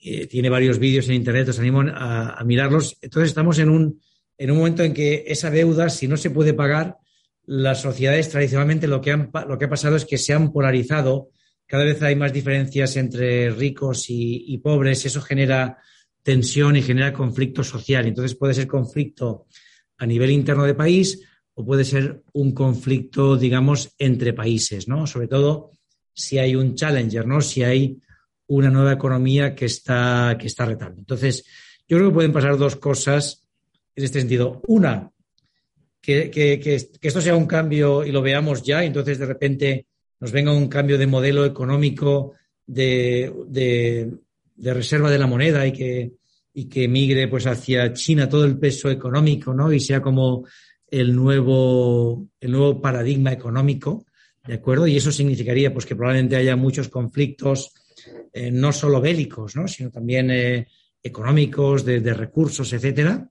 eh, 0.00 0.26
tiene 0.26 0.50
varios 0.50 0.78
vídeos 0.78 1.08
en 1.08 1.14
Internet, 1.14 1.48
os 1.48 1.58
animo 1.58 1.82
a, 1.82 2.40
a 2.40 2.44
mirarlos. 2.44 2.96
Entonces 3.00 3.28
estamos 3.28 3.58
en 3.58 3.70
un 3.70 4.00
en 4.38 4.50
un 4.50 4.58
momento 4.58 4.82
en 4.82 4.92
que 4.92 5.24
esa 5.26 5.50
deuda, 5.50 5.88
si 5.88 6.08
no 6.08 6.16
se 6.16 6.30
puede 6.30 6.52
pagar, 6.52 6.98
las 7.46 7.80
sociedades 7.80 8.28
tradicionalmente 8.28 8.86
lo 8.86 9.00
que, 9.00 9.12
han, 9.12 9.30
lo 9.48 9.58
que 9.58 9.64
ha 9.64 9.70
pasado 9.70 9.96
es 9.96 10.04
que 10.04 10.18
se 10.18 10.32
han 10.32 10.52
polarizado, 10.52 11.30
cada 11.66 11.84
vez 11.84 12.02
hay 12.02 12.16
más 12.16 12.32
diferencias 12.32 12.96
entre 12.96 13.50
ricos 13.50 14.10
y, 14.10 14.44
y 14.52 14.58
pobres, 14.58 15.04
eso 15.06 15.20
genera 15.20 15.78
tensión 16.22 16.76
y 16.76 16.82
genera 16.82 17.12
conflicto 17.12 17.62
social. 17.62 18.06
Entonces 18.06 18.36
puede 18.36 18.54
ser 18.54 18.66
conflicto 18.66 19.46
a 19.98 20.06
nivel 20.06 20.30
interno 20.30 20.64
de 20.64 20.74
país 20.74 21.22
o 21.54 21.64
puede 21.64 21.84
ser 21.84 22.22
un 22.32 22.52
conflicto, 22.52 23.36
digamos, 23.36 23.94
entre 23.98 24.32
países, 24.32 24.88
¿no? 24.88 25.06
Sobre 25.06 25.28
todo 25.28 25.70
si 26.12 26.38
hay 26.38 26.56
un 26.56 26.74
challenger, 26.74 27.26
¿no? 27.26 27.40
Si 27.40 27.62
hay 27.62 28.00
una 28.48 28.70
nueva 28.70 28.92
economía 28.92 29.54
que 29.54 29.66
está, 29.66 30.36
que 30.38 30.46
está 30.46 30.66
retando. 30.66 30.98
Entonces, 30.98 31.44
yo 31.88 31.96
creo 31.96 32.10
que 32.10 32.14
pueden 32.14 32.32
pasar 32.32 32.56
dos 32.58 32.76
cosas 32.76 33.48
en 33.94 34.04
este 34.04 34.20
sentido. 34.20 34.60
Una, 34.66 35.10
que, 36.06 36.60
que, 36.60 36.74
esto 37.02 37.20
sea 37.20 37.34
un 37.34 37.46
cambio 37.46 38.04
y 38.04 38.12
lo 38.12 38.22
veamos 38.22 38.62
ya, 38.62 38.84
y 38.84 38.86
entonces 38.86 39.18
de 39.18 39.26
repente 39.26 39.86
nos 40.20 40.30
venga 40.30 40.52
un 40.52 40.68
cambio 40.68 40.98
de 40.98 41.06
modelo 41.08 41.44
económico 41.44 42.34
de, 42.64 43.32
de, 43.48 44.12
de 44.54 44.74
reserva 44.74 45.10
de 45.10 45.18
la 45.18 45.26
moneda 45.26 45.66
y 45.66 45.72
que, 45.72 46.12
y 46.54 46.66
que 46.66 46.86
migre 46.86 47.26
pues 47.26 47.46
hacia 47.46 47.92
China 47.92 48.28
todo 48.28 48.44
el 48.44 48.56
peso 48.56 48.88
económico, 48.88 49.52
¿no? 49.52 49.72
Y 49.72 49.80
sea 49.80 50.00
como 50.00 50.46
el 50.88 51.14
nuevo, 51.14 52.28
el 52.38 52.52
nuevo 52.52 52.80
paradigma 52.80 53.32
económico, 53.32 54.06
¿de 54.46 54.54
acuerdo? 54.54 54.86
Y 54.86 54.96
eso 54.96 55.10
significaría 55.10 55.72
pues 55.72 55.86
que 55.86 55.96
probablemente 55.96 56.36
haya 56.36 56.54
muchos 56.54 56.88
conflictos, 56.88 57.72
eh, 58.32 58.52
no 58.52 58.72
solo 58.72 59.00
bélicos, 59.00 59.56
¿no? 59.56 59.66
Sino 59.66 59.90
también 59.90 60.30
eh, 60.30 60.68
económicos, 61.02 61.84
de, 61.84 61.98
de 61.98 62.14
recursos, 62.14 62.72
etcétera. 62.72 63.28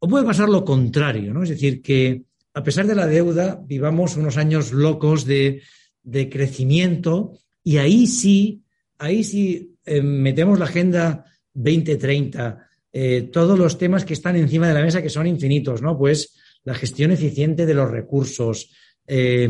O 0.00 0.08
puede 0.08 0.24
pasar 0.24 0.48
lo 0.48 0.64
contrario, 0.64 1.32
¿no? 1.32 1.42
Es 1.42 1.50
decir, 1.50 1.80
que 1.80 2.24
a 2.52 2.62
pesar 2.62 2.86
de 2.86 2.94
la 2.94 3.06
deuda, 3.06 3.60
vivamos 3.64 4.16
unos 4.16 4.36
años 4.36 4.72
locos 4.72 5.24
de, 5.24 5.62
de 6.02 6.28
crecimiento 6.28 7.38
y 7.62 7.76
ahí 7.76 8.06
sí, 8.06 8.64
ahí 8.98 9.22
sí 9.22 9.76
eh, 9.84 10.02
metemos 10.02 10.58
la 10.58 10.64
agenda 10.64 11.24
2030, 11.54 12.66
eh, 12.92 13.28
todos 13.32 13.58
los 13.58 13.78
temas 13.78 14.04
que 14.04 14.14
están 14.14 14.36
encima 14.36 14.66
de 14.68 14.74
la 14.74 14.82
mesa 14.82 15.02
que 15.02 15.10
son 15.10 15.26
infinitos, 15.26 15.80
¿no? 15.80 15.96
Pues 15.96 16.34
la 16.64 16.74
gestión 16.74 17.12
eficiente 17.12 17.66
de 17.66 17.74
los 17.74 17.90
recursos, 17.90 18.70
eh, 19.06 19.48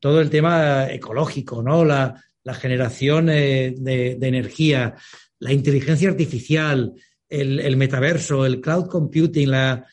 todo 0.00 0.20
el 0.20 0.30
tema 0.30 0.90
ecológico, 0.90 1.62
¿no? 1.62 1.84
La, 1.84 2.22
generación 2.60 3.28
eh, 3.28 3.74
de, 3.76 4.12
energía, 4.20 4.94
la 5.40 5.52
inteligencia 5.52 6.08
artificial, 6.08 6.92
el, 7.28 7.76
metaverso, 7.76 8.46
el 8.46 8.60
cloud 8.60 8.86
computing, 8.86 9.50
la, 9.50 9.86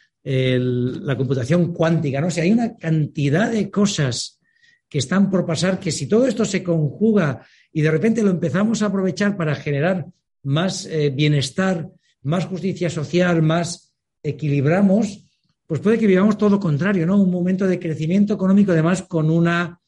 computación 1.18 1.74
cuántica, 1.74 2.22
¿no? 2.22 2.28
O 2.28 2.32
hay 2.36 2.52
una 2.52 2.78
cantidad 2.78 3.52
de 3.52 3.70
cosas 3.70 4.40
que 4.88 5.00
están 5.00 5.30
por 5.30 5.46
pasar 5.46 5.80
que 5.80 5.92
si 5.92 6.08
todo 6.08 6.28
esto 6.28 6.46
se 6.46 6.64
conjuga 6.64 7.46
y 7.72 7.82
de 7.82 7.92
repente 7.92 8.22
lo 8.22 8.30
empezamos 8.30 8.82
a 8.82 8.88
aprovechar 8.88 9.36
para 9.36 9.56
generar 9.56 10.06
más 10.44 10.86
eh, 10.86 11.10
bienestar, 11.10 11.90
más 12.22 12.46
justicia 12.46 12.90
social, 12.90 13.42
más 13.42 13.94
equilibramos, 14.22 15.26
pues 15.66 15.82
puede 15.82 15.98
que 15.98 16.08
vivamos 16.08 16.38
todo 16.38 16.52
lo 16.52 16.60
contrario, 16.60 17.06
¿no? 17.06 17.22
Un 17.22 17.32
momento 17.32 17.66
de 17.66 17.80
crecimiento 17.80 18.34
económico, 18.34 18.72
además, 18.72 19.02
con 19.02 19.30
una, 19.30 19.80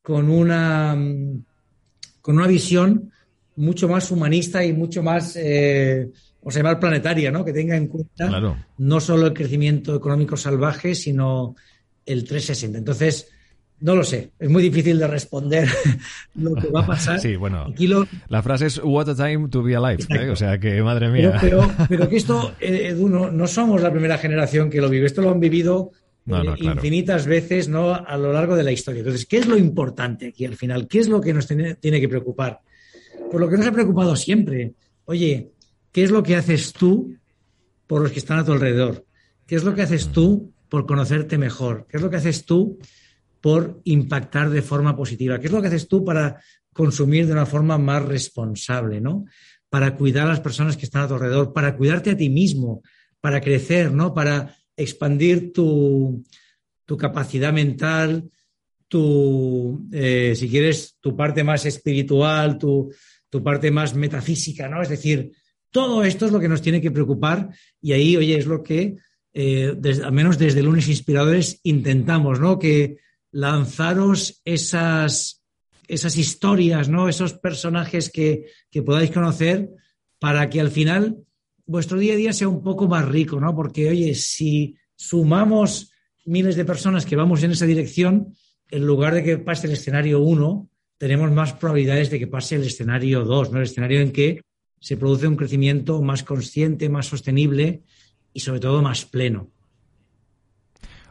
con 0.00 0.30
una, 0.30 0.96
con 2.20 2.36
una 2.36 2.46
visión 2.46 3.10
mucho 3.56 3.88
más 3.88 4.10
humanista 4.10 4.64
y 4.64 4.72
mucho 4.72 5.02
más 5.02 5.36
eh, 5.36 6.10
o 6.44 6.50
sea, 6.50 6.62
más 6.62 6.76
planetaria, 6.76 7.32
¿no? 7.32 7.44
Que 7.44 7.52
tenga 7.52 7.76
en 7.76 7.88
cuenta 7.88 8.28
claro. 8.28 8.56
no 8.78 9.00
solo 9.00 9.26
el 9.26 9.32
crecimiento 9.32 9.96
económico 9.96 10.36
salvaje, 10.36 10.94
sino 10.94 11.56
el 12.04 12.24
360. 12.24 12.78
Entonces, 12.78 13.28
no 13.80 13.96
lo 13.96 14.04
sé, 14.04 14.30
es 14.38 14.48
muy 14.48 14.62
difícil 14.62 14.98
de 14.98 15.06
responder 15.06 15.68
lo 16.34 16.54
que 16.54 16.68
va 16.68 16.82
a 16.82 16.86
pasar. 16.86 17.18
Sí, 17.18 17.36
bueno, 17.36 17.72
lo... 17.78 18.06
la 18.28 18.42
frase 18.42 18.66
es 18.66 18.80
What 18.82 19.08
a 19.08 19.14
time 19.14 19.48
to 19.48 19.62
be 19.62 19.74
alive, 19.74 20.04
¿eh? 20.10 20.30
o 20.30 20.36
sea 20.36 20.58
que 20.60 20.82
madre 20.82 21.08
mía. 21.08 21.38
Pero, 21.40 21.60
pero, 21.60 21.86
pero 21.88 22.08
que 22.08 22.16
esto, 22.16 22.54
eh, 22.60 22.88
Edu, 22.88 23.08
no, 23.08 23.30
no, 23.30 23.46
somos 23.46 23.82
la 23.82 23.90
primera 23.90 24.18
generación 24.18 24.70
que 24.70 24.80
lo 24.80 24.88
vive, 24.88 25.06
esto 25.06 25.22
lo 25.22 25.30
han 25.30 25.40
vivido 25.40 25.92
no, 26.26 26.42
no, 26.42 26.54
claro. 26.54 26.76
infinitas 26.76 27.26
veces 27.26 27.68
¿no? 27.68 27.94
a 27.94 28.16
lo 28.16 28.32
largo 28.32 28.56
de 28.56 28.62
la 28.62 28.72
historia. 28.72 29.00
Entonces, 29.00 29.26
¿qué 29.26 29.38
es 29.38 29.46
lo 29.46 29.58
importante 29.58 30.28
aquí 30.28 30.46
al 30.46 30.56
final? 30.56 30.88
¿Qué 30.88 31.00
es 31.00 31.08
lo 31.08 31.20
que 31.20 31.34
nos 31.34 31.46
tiene, 31.46 31.74
tiene 31.74 32.00
que 32.00 32.08
preocupar? 32.08 32.60
Por 33.30 33.40
lo 33.40 33.48
que 33.48 33.56
nos 33.56 33.66
ha 33.66 33.72
preocupado 33.72 34.16
siempre. 34.16 34.72
Oye, 35.04 35.50
¿qué 35.94 36.02
es 36.02 36.10
lo 36.10 36.24
que 36.24 36.34
haces 36.34 36.72
tú 36.72 37.16
por 37.86 38.02
los 38.02 38.10
que 38.10 38.18
están 38.18 38.40
a 38.40 38.44
tu 38.44 38.52
alrededor? 38.52 39.06
¿Qué 39.46 39.54
es 39.54 39.62
lo 39.62 39.74
que 39.74 39.82
haces 39.82 40.08
tú 40.08 40.52
por 40.68 40.86
conocerte 40.86 41.38
mejor? 41.38 41.86
¿Qué 41.88 41.98
es 41.98 42.02
lo 42.02 42.10
que 42.10 42.16
haces 42.16 42.44
tú 42.44 42.78
por 43.40 43.80
impactar 43.84 44.50
de 44.50 44.60
forma 44.60 44.96
positiva? 44.96 45.38
¿Qué 45.38 45.46
es 45.46 45.52
lo 45.52 45.62
que 45.62 45.68
haces 45.68 45.86
tú 45.86 46.04
para 46.04 46.42
consumir 46.72 47.26
de 47.26 47.32
una 47.32 47.46
forma 47.46 47.78
más 47.78 48.04
responsable, 48.04 49.00
¿no? 49.00 49.24
Para 49.70 49.94
cuidar 49.94 50.26
a 50.26 50.30
las 50.30 50.40
personas 50.40 50.76
que 50.76 50.84
están 50.84 51.02
a 51.02 51.08
tu 51.08 51.14
alrededor, 51.14 51.52
para 51.52 51.76
cuidarte 51.76 52.10
a 52.10 52.16
ti 52.16 52.28
mismo, 52.28 52.82
para 53.20 53.40
crecer, 53.40 53.92
¿no? 53.92 54.12
Para 54.12 54.52
expandir 54.76 55.52
tu, 55.52 56.24
tu 56.84 56.96
capacidad 56.96 57.52
mental, 57.52 58.28
tu, 58.88 59.86
eh, 59.92 60.34
si 60.34 60.48
quieres, 60.48 60.96
tu 61.00 61.14
parte 61.14 61.44
más 61.44 61.64
espiritual, 61.66 62.58
tu, 62.58 62.92
tu 63.30 63.44
parte 63.44 63.70
más 63.70 63.94
metafísica, 63.94 64.68
¿no? 64.68 64.82
Es 64.82 64.88
decir, 64.88 65.30
todo 65.74 66.04
esto 66.04 66.26
es 66.26 66.30
lo 66.30 66.38
que 66.38 66.46
nos 66.46 66.62
tiene 66.62 66.80
que 66.80 66.92
preocupar 66.92 67.50
y 67.82 67.94
ahí, 67.94 68.16
oye, 68.16 68.38
es 68.38 68.46
lo 68.46 68.62
que, 68.62 68.96
eh, 69.32 69.74
desde, 69.76 70.04
al 70.04 70.12
menos 70.12 70.38
desde 70.38 70.62
Lunes 70.62 70.88
Inspiradores, 70.88 71.58
intentamos, 71.64 72.38
¿no? 72.38 72.60
Que 72.60 72.98
lanzaros 73.32 74.40
esas, 74.44 75.42
esas 75.88 76.16
historias, 76.16 76.88
¿no? 76.88 77.08
Esos 77.08 77.32
personajes 77.32 78.08
que, 78.08 78.46
que 78.70 78.82
podáis 78.82 79.10
conocer 79.10 79.68
para 80.20 80.48
que 80.48 80.60
al 80.60 80.70
final 80.70 81.24
vuestro 81.66 81.98
día 81.98 82.12
a 82.12 82.18
día 82.18 82.32
sea 82.32 82.46
un 82.46 82.62
poco 82.62 82.86
más 82.86 83.08
rico, 83.08 83.40
¿no? 83.40 83.52
Porque, 83.52 83.88
oye, 83.88 84.14
si 84.14 84.76
sumamos 84.94 85.90
miles 86.24 86.54
de 86.54 86.64
personas 86.64 87.04
que 87.04 87.16
vamos 87.16 87.42
en 87.42 87.50
esa 87.50 87.66
dirección, 87.66 88.32
en 88.70 88.86
lugar 88.86 89.12
de 89.12 89.24
que 89.24 89.38
pase 89.38 89.66
el 89.66 89.72
escenario 89.72 90.20
1, 90.20 90.70
tenemos 90.98 91.32
más 91.32 91.52
probabilidades 91.54 92.10
de 92.10 92.20
que 92.20 92.28
pase 92.28 92.54
el 92.54 92.62
escenario 92.62 93.24
2, 93.24 93.50
¿no? 93.50 93.58
El 93.58 93.64
escenario 93.64 94.00
en 94.00 94.12
que 94.12 94.40
se 94.84 94.98
produce 94.98 95.26
un 95.26 95.36
crecimiento 95.36 96.02
más 96.02 96.22
consciente, 96.22 96.90
más 96.90 97.06
sostenible 97.06 97.84
y 98.34 98.40
sobre 98.40 98.60
todo 98.60 98.82
más 98.82 99.06
pleno. 99.06 99.48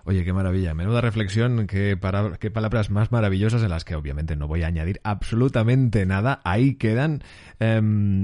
Oye, 0.04 0.24
qué 0.24 0.32
maravilla, 0.32 0.76
menuda 0.76 1.02
reflexión, 1.02 1.66
qué, 1.66 1.98
para, 1.98 2.38
qué, 2.38 2.52
palabras 2.52 2.92
más 2.92 3.12
maravillosas 3.12 3.64
en 3.64 3.70
las 3.70 3.84
que 3.84 3.96
obviamente 3.96 4.36
no 4.36 4.48
voy 4.48 4.62
a 4.62 4.68
añadir 4.68 5.02
absolutamente 5.04 6.06
nada, 6.06 6.40
ahí 6.44 6.76
quedan. 6.76 7.24
Eh, 7.60 7.82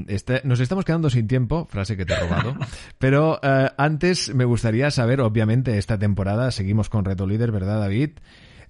este, 0.09 0.41
nos 0.43 0.59
estamos 0.59 0.85
quedando 0.85 1.09
sin 1.09 1.27
tiempo, 1.27 1.65
frase 1.65 1.97
que 1.97 2.05
te 2.05 2.13
he 2.13 2.19
robado, 2.19 2.55
pero 2.99 3.39
eh, 3.41 3.71
antes 3.75 4.35
me 4.35 4.45
gustaría 4.45 4.91
saber, 4.91 5.19
obviamente 5.19 5.79
esta 5.79 5.97
temporada 5.97 6.51
seguimos 6.51 6.89
con 6.89 7.05
Reto 7.05 7.25
Líder, 7.25 7.51
¿verdad 7.51 7.79
David? 7.79 8.11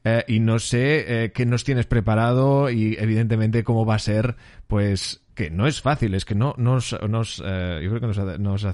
Eh, 0.03 0.23
y 0.27 0.39
no 0.39 0.59
sé 0.59 1.23
eh, 1.25 1.31
qué 1.31 1.45
nos 1.45 1.63
tienes 1.63 1.85
preparado 1.85 2.69
y 2.69 2.95
evidentemente 2.99 3.63
cómo 3.63 3.85
va 3.85 3.95
a 3.95 3.99
ser, 3.99 4.35
pues 4.67 5.21
que 5.35 5.49
no 5.49 5.67
es 5.67 5.81
fácil, 5.81 6.15
es 6.15 6.25
que 6.25 6.35
no 6.35 6.53
nos, 6.57 6.97
nos 7.07 7.41
eh, 7.45 7.79
yo 7.81 7.89
creo 7.89 8.01
que 8.01 8.07
nos, 8.07 8.65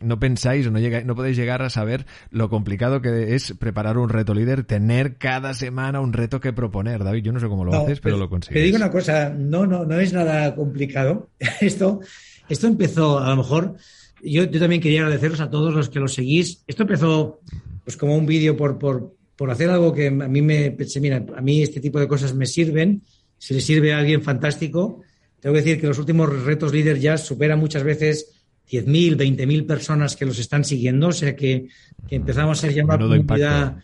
no 0.00 0.18
pensáis 0.18 0.66
o 0.66 0.70
no, 0.70 0.78
llega, 0.78 1.02
no 1.02 1.14
podéis 1.14 1.36
llegar 1.36 1.60
a 1.60 1.68
saber 1.68 2.06
lo 2.30 2.48
complicado 2.48 3.02
que 3.02 3.34
es 3.34 3.52
preparar 3.58 3.98
un 3.98 4.08
reto 4.08 4.32
líder, 4.32 4.64
tener 4.64 5.16
cada 5.16 5.52
semana 5.52 6.00
un 6.00 6.14
reto 6.14 6.40
que 6.40 6.54
proponer. 6.54 7.04
David, 7.04 7.24
yo 7.24 7.32
no 7.32 7.40
sé 7.40 7.48
cómo 7.48 7.64
lo 7.64 7.74
haces, 7.74 8.00
pero, 8.00 8.16
lo 8.16 8.30
consigues. 8.30 8.54
Te 8.54 8.64
digo 8.64 8.76
una 8.76 8.90
cosa, 8.90 9.28
no, 9.28 9.66
no, 9.66 9.84
no 9.84 10.00
es 10.00 10.14
nada 10.14 10.54
complicado. 10.54 11.28
Esto, 11.60 12.00
esto 12.48 12.66
empezó, 12.66 13.18
a 13.18 13.28
lo 13.30 13.36
mejor, 13.36 13.76
yo, 14.22 14.44
yo 14.44 14.60
también 14.60 14.80
quería 14.80 15.02
agradeceros 15.02 15.40
a 15.40 15.50
todos 15.50 15.74
los 15.74 15.88
que 15.88 16.00
lo 16.00 16.08
seguís. 16.08 16.64
Esto 16.66 16.82
empezó 16.82 17.40
pues 17.84 17.96
como 17.96 18.16
un 18.16 18.26
vídeo 18.26 18.56
por, 18.56 18.78
por, 18.78 19.14
por 19.36 19.50
hacer 19.50 19.70
algo 19.70 19.92
que 19.92 20.08
a 20.08 20.10
mí 20.10 20.42
me 20.42 20.70
pensé, 20.72 21.00
mira, 21.00 21.24
a 21.36 21.40
mí 21.40 21.62
este 21.62 21.80
tipo 21.80 21.98
de 21.98 22.08
cosas 22.08 22.34
me 22.34 22.46
sirven, 22.46 23.02
si 23.38 23.54
le 23.54 23.60
sirve 23.60 23.92
a 23.92 23.98
alguien 23.98 24.22
fantástico. 24.22 25.00
Tengo 25.40 25.54
que 25.54 25.62
decir 25.62 25.80
que 25.80 25.88
los 25.88 25.98
últimos 25.98 26.44
retos 26.44 26.72
líder 26.72 27.00
ya 27.00 27.18
superan 27.18 27.58
muchas 27.58 27.82
veces 27.82 28.32
10.000, 28.70 29.16
20.000 29.16 29.66
personas 29.66 30.14
que 30.16 30.24
los 30.24 30.38
están 30.38 30.64
siguiendo, 30.64 31.08
o 31.08 31.12
sea 31.12 31.34
que, 31.34 31.66
empezamos 32.08 32.58
a 32.58 32.60
ser 32.60 32.74
ya 32.74 32.84
una 32.84 32.98
comunidad 32.98 33.76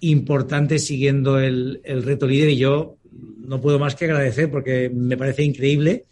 importante 0.00 0.78
siguiendo 0.78 1.38
el, 1.38 1.80
reto 1.84 2.26
líder 2.26 2.50
y 2.50 2.56
yo 2.56 2.96
no 3.46 3.60
puedo 3.60 3.78
más 3.78 3.94
que 3.94 4.06
agradecer 4.06 4.50
porque 4.50 4.90
me 4.92 5.16
parece 5.16 5.42
increíble. 5.42 6.06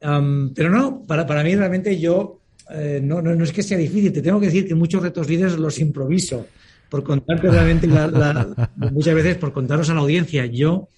pero 0.00 0.70
no, 0.70 1.04
para, 1.06 1.26
para 1.26 1.42
mí 1.42 1.56
realmente 1.56 1.98
yo 1.98 2.40
eh, 2.70 3.00
no, 3.02 3.22
no, 3.22 3.42
es 3.42 3.52
que 3.52 3.62
sea 3.62 3.78
difícil, 3.78 4.12
te 4.12 4.22
tengo 4.22 4.38
que 4.38 4.46
decir 4.46 4.68
que 4.68 4.74
muchos 4.74 5.02
retos 5.02 5.28
líderes 5.28 5.58
los 5.58 5.78
improviso 5.78 6.46
por 6.88 7.04
contarte 7.04 7.50
realmente 7.50 7.86
muchas 8.76 9.14
veces 9.14 9.36
por 9.36 9.52
contaros 9.52 9.90
a 9.90 9.94
la 9.94 10.00
audiencia. 10.00 10.46
Yo, 10.46 10.88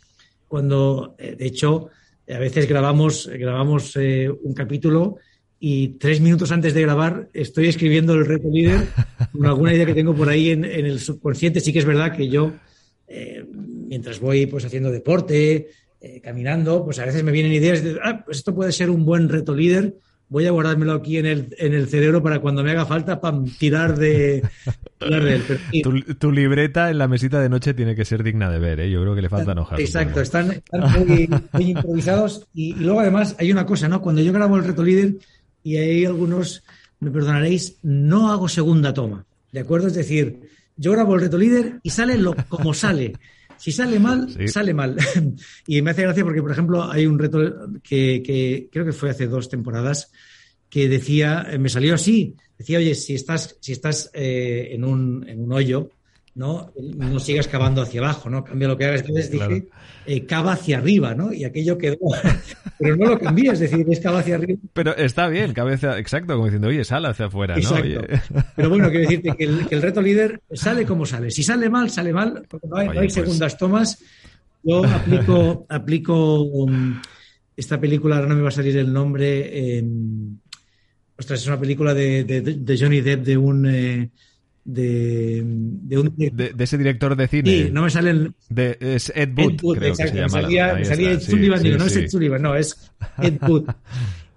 cuando, 0.49 1.15
eh, 1.19 1.37
de 1.37 1.47
hecho, 1.47 1.89
a 2.29 2.39
veces 2.39 2.69
grabamos, 2.69 3.29
grabamos 3.33 3.97
eh, 3.97 4.31
un 4.31 4.55
capítulo 4.55 5.17
y 5.59 5.89
tres 5.99 6.21
minutos 6.21 6.53
antes 6.53 6.73
de 6.73 6.83
grabar 6.83 7.29
estoy 7.35 7.69
escribiendo 7.69 8.15
el 8.15 8.25
reto 8.25 8.49
líder 8.51 8.87
con 9.33 9.45
alguna 9.45 9.75
idea 9.75 9.85
que 9.85 9.95
tengo 9.95 10.15
por 10.15 10.29
ahí 10.29 10.51
en, 10.51 10.65
el 10.65 11.01
subconsciente. 11.01 11.61
Sí 11.61 11.73
que 11.73 11.81
es 11.81 11.85
verdad 11.85 12.17
que 12.17 12.29
yo, 12.29 12.53
eh, 13.09 13.45
mientras 13.53 14.21
voy 14.21 14.47
pues 14.47 14.65
haciendo 14.65 14.91
deporte, 14.91 15.69
caminando, 16.23 16.83
pues 16.83 16.99
a 16.99 17.05
veces 17.05 17.23
me 17.23 17.31
vienen 17.31 17.53
ideas 17.53 17.85
de, 17.85 17.99
ah, 18.03 18.23
pues 18.25 18.39
esto 18.39 18.55
puede 18.55 18.73
ser 18.73 18.89
un 18.89 19.05
buen 19.05 19.29
reto 19.29 19.55
líder 19.55 19.97
voy 20.31 20.47
a 20.47 20.53
guardármelo 20.53 20.93
aquí 20.93 21.19
en 21.19 21.27
el, 21.27 21.55
en 21.59 21.75
el 21.75 21.89
cerebro 21.89 22.23
para 22.23 22.39
cuando 22.39 22.63
me 22.63 22.71
haga 22.71 22.87
falta 22.87 23.21
para 23.21 23.43
tirar 23.59 23.99
de, 23.99 24.43
tu, 26.19 26.33
libreta 26.33 26.89
en 26.89 26.99
la 26.99 27.09
mesita 27.09 27.41
de 27.41 27.49
noche 27.49 27.75
tiene 27.75 27.97
que 27.97 28.05
ser 28.05 28.23
digna 28.23 28.49
de 28.49 28.61
ver, 28.61 28.81
¿eh? 28.81 28.91
yo 28.91 29.03
creo 29.03 29.15
que 29.15 29.23
le 29.23 29.29
faltan 29.29 29.59
hojas. 29.59 29.81
Exacto, 29.81 30.21
están, 30.21 30.63
muy, 30.73 31.29
improvisados 31.59 32.47
y, 32.55 32.75
luego 32.75 33.01
además 33.01 33.35
hay 33.39 33.51
una 33.51 33.67
cosa, 33.67 33.89
¿no? 33.89 34.01
Cuando 34.01 34.23
yo 34.23 34.33
grabo 34.33 34.57
el 34.57 34.65
reto 34.65 34.85
líder 34.85 35.17
y 35.65 35.77
hay 35.77 36.05
algunos, 36.05 36.63
me 37.01 37.11
perdonaréis, 37.11 37.79
no 37.83 38.31
hago 38.31 38.49
segunda 38.49 38.95
toma, 38.95 39.27
¿de 39.51 39.61
acuerdo? 39.61 39.89
Es 39.89 39.95
decir, 39.95 40.49
yo 40.77 40.93
grabo 40.93 41.17
el 41.17 41.23
reto 41.23 41.39
líder 41.39 41.81
y 41.83 41.91
sale 41.91 42.17
lo, 42.17 42.37
como 42.49 42.73
sale. 42.73 43.15
Si 43.61 43.73
sale 43.73 43.99
mal, 43.99 44.27
sale 44.49 44.73
mal. 44.73 44.97
y 45.67 45.83
me 45.83 45.91
hace 45.91 46.03
gracia 46.03 46.25
porque, 46.25 46.41
por 46.41 46.51
ejemplo, 46.51 46.91
hay 46.91 47.05
un 47.05 47.19
reto 47.19 47.39
que, 47.83 48.69
creo 48.73 48.87
que 48.87 48.93
fue 48.93 49.11
hace 49.11 49.27
dos 49.27 49.51
temporadas 49.51 50.11
que 50.71 50.89
decía, 50.89 51.47
me 51.59 51.69
salió 51.69 51.95
así, 51.95 52.37
decía, 52.57 52.79
oye, 52.79 52.95
si 52.95 53.15
estás, 53.15 53.59
si 53.61 53.73
estás 53.73 54.11
eh, 54.15 54.71
en, 54.73 54.83
un, 54.85 55.29
en 55.29 55.43
un 55.43 55.53
hoyo, 55.53 55.91
¿no? 56.35 56.73
No 56.97 57.19
sigas 57.19 57.49
cavando 57.49 57.83
hacia 57.83 58.01
abajo, 58.01 58.31
¿no? 58.31 58.45
Cambia 58.45 58.69
lo 58.69 58.77
que 58.77 58.85
hagas. 58.85 59.01
Entonces 59.01 59.31
dije, 59.31 59.69
eh, 60.07 60.25
cava 60.27 60.53
hacia 60.53 60.79
arriba, 60.79 61.15
¿no? 61.15 61.33
Y 61.33 61.45
aquello 61.45 61.77
quedó. 61.77 61.99
Pero 62.79 62.97
no 62.97 63.07
lo 63.07 63.19
cambié, 63.19 63.53
es 63.53 63.59
decir, 63.59 63.85
es 63.91 64.01
cava 64.01 64.21
hacia 64.21 64.37
arriba. 64.37 64.59
Pero 64.73 64.97
está 64.97 65.29
bien, 65.29 65.53
cabeza, 65.53 65.99
exacto, 65.99 66.35
como 66.35 66.47
diciendo, 66.47 66.69
oye, 66.69 66.85
sale 66.85 67.09
hacia 67.09 67.27
afuera, 67.27 67.57
¿no? 67.57 67.71
Pero 68.57 68.69
bueno, 68.69 68.89
quiero 68.91 69.09
decirte 69.09 69.35
que 69.37 69.45
el, 69.45 69.83
reto 69.83 70.01
líder 70.01 70.41
sale 70.53 70.87
como 70.87 71.05
sale. 71.05 71.31
Si 71.31 71.43
sale 71.43 71.69
mal, 71.69 71.91
sale 71.91 72.13
mal, 72.13 72.47
porque 72.49 72.69
no 72.69 72.77
hay, 72.77 72.89
pues 72.89 73.13
segundas 73.13 73.59
tomas. 73.59 74.03
Yo 74.63 74.85
aplico, 74.85 75.67
aplico 75.69 76.43
um, 76.43 77.01
esta 77.57 77.81
película, 77.81 78.17
ahora 78.17 78.29
no 78.29 78.37
me 78.37 78.43
va 78.43 78.49
a 78.49 78.53
salir 78.53 78.77
el 78.77 78.93
nombre. 78.93 79.83
ostras, 81.19 81.41
es 81.41 81.47
una 81.47 81.59
película 81.59 81.93
de, 81.93 82.25
de, 82.25 82.79
Johnny 82.79 83.01
Depp 83.01 83.25
de 83.25 83.37
un. 83.37 83.67
Eh, 83.67 84.11
de, 84.65 85.43
de, 85.45 86.55
ese 86.59 86.79
director 86.79 87.17
de 87.17 87.29
cine. 87.29 87.51
Sí, 87.51 87.69
no 87.73 87.83
me 87.83 87.91
sale 87.91 88.11
el... 88.11 88.35
De, 88.49 88.77
es 88.81 89.13
Ed 89.15 89.31
Wood, 89.37 89.77
creo 89.77 89.95
que 89.95 90.09
se 90.09 90.15
llama. 90.15 90.29
salía, 90.29 90.85
salía 90.85 91.13
Ed 91.13 91.21
Sullivan, 91.21 91.63
digo, 91.63 91.79
no 91.79 91.85
es 91.87 91.97
Ed 91.97 92.09
Sullivan, 92.09 92.43
no, 92.43 92.55
es 92.55 92.93
Ed 93.23 93.39
Wood. 93.49 93.65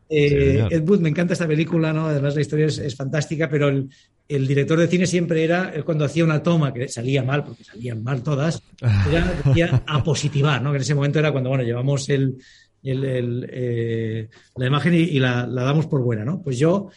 Eh, 0.10 0.68
Ed 0.70 0.88
Wood, 0.88 1.00
me 1.00 1.10
encanta 1.10 1.34
esta 1.34 1.48
película, 1.48 1.92
¿no? 1.92 2.08
Además 2.08 2.36
la 2.36 2.42
historia 2.42 2.68
es, 2.68 2.96
fantástica, 2.96 3.50
pero 3.50 3.70
el, 3.70 3.90
el, 4.28 4.48
director 4.48 4.80
de 4.80 4.88
cine 4.88 5.08
siempre 5.08 5.44
era, 5.44 5.70
él 5.74 5.84
cuando 5.84 6.06
hacía 6.06 6.24
una 6.24 6.44
toma 6.44 6.74
que 6.74 6.88
salía 6.88 7.24
mal, 7.24 7.44
porque 7.44 7.64
salían 7.64 8.04
mal 8.04 8.22
todas, 8.24 8.62
era, 9.10 9.34
decía 9.46 9.84
a 9.88 10.04
positivar, 10.04 10.62
¿no? 10.62 10.72
Que 10.72 10.78
en 10.78 10.84
ese 10.84 10.96
momento 10.96 11.20
era 11.20 11.32
cuando, 11.32 11.50
bueno, 11.50 11.64
llevamos 11.64 12.08
el, 12.10 12.38
el, 12.84 13.50
eh, 13.50 14.30
la 14.56 14.68
imagen 14.68 14.94
y, 14.94 14.98
y 14.98 15.20
la, 15.20 15.48
la, 15.48 15.64
damos 15.64 15.88
por 15.88 16.02
buena, 16.02 16.24
¿no? 16.24 16.42
Pues 16.42 16.60
yo 16.60 16.90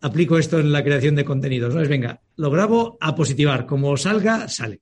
aplico 0.00 0.38
esto 0.38 0.58
en 0.58 0.72
la 0.72 0.82
creación 0.82 1.14
de 1.14 1.24
contenidos, 1.24 1.74
¿no? 1.74 1.80
Es 1.80 1.88
venga, 1.88 2.20
lo 2.36 2.50
grabo 2.50 2.96
a 3.00 3.14
positivar, 3.14 3.66
como 3.66 3.96
salga, 3.96 4.48
sale. 4.48 4.80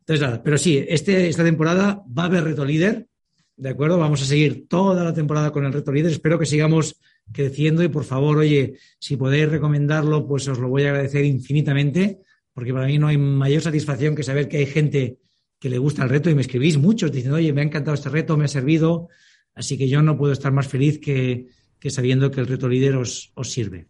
Entonces, 0.00 0.24
nada, 0.24 0.42
pero 0.42 0.56
sí, 0.56 0.84
este, 0.88 1.28
esta 1.28 1.44
temporada 1.44 2.02
va 2.16 2.24
a 2.24 2.26
haber 2.26 2.44
reto 2.44 2.64
líder, 2.64 3.08
¿de 3.56 3.68
acuerdo? 3.68 3.98
Vamos 3.98 4.22
a 4.22 4.24
seguir 4.24 4.68
toda 4.68 5.04
la 5.04 5.12
temporada 5.12 5.50
con 5.50 5.64
el 5.64 5.72
reto 5.72 5.92
líder. 5.92 6.12
Espero 6.12 6.38
que 6.38 6.46
sigamos 6.46 6.96
creciendo 7.32 7.82
y 7.82 7.88
por 7.88 8.04
favor, 8.04 8.38
oye, 8.38 8.78
si 8.98 9.16
podéis 9.16 9.48
recomendarlo, 9.48 10.26
pues 10.26 10.46
os 10.48 10.58
lo 10.58 10.68
voy 10.68 10.84
a 10.84 10.90
agradecer 10.90 11.24
infinitamente, 11.24 12.20
porque 12.52 12.72
para 12.72 12.86
mí 12.86 12.98
no 12.98 13.08
hay 13.08 13.18
mayor 13.18 13.62
satisfacción 13.62 14.14
que 14.14 14.22
saber 14.22 14.48
que 14.48 14.58
hay 14.58 14.66
gente 14.66 15.18
que 15.58 15.68
le 15.68 15.78
gusta 15.78 16.04
el 16.04 16.10
reto 16.10 16.30
y 16.30 16.34
me 16.34 16.42
escribís 16.42 16.78
muchos 16.78 17.10
diciendo, 17.10 17.36
oye, 17.36 17.52
me 17.52 17.62
ha 17.62 17.64
encantado 17.64 17.94
este 17.94 18.08
reto, 18.08 18.36
me 18.36 18.44
ha 18.44 18.48
servido, 18.48 19.08
así 19.54 19.76
que 19.76 19.88
yo 19.88 20.02
no 20.02 20.16
puedo 20.16 20.32
estar 20.32 20.52
más 20.52 20.68
feliz 20.68 21.00
que, 21.00 21.48
sabiendo 21.88 22.30
que 22.30 22.40
el 22.40 22.46
reto 22.46 22.68
líder 22.68 22.96
os 22.96 23.32
sirve. 23.42 23.88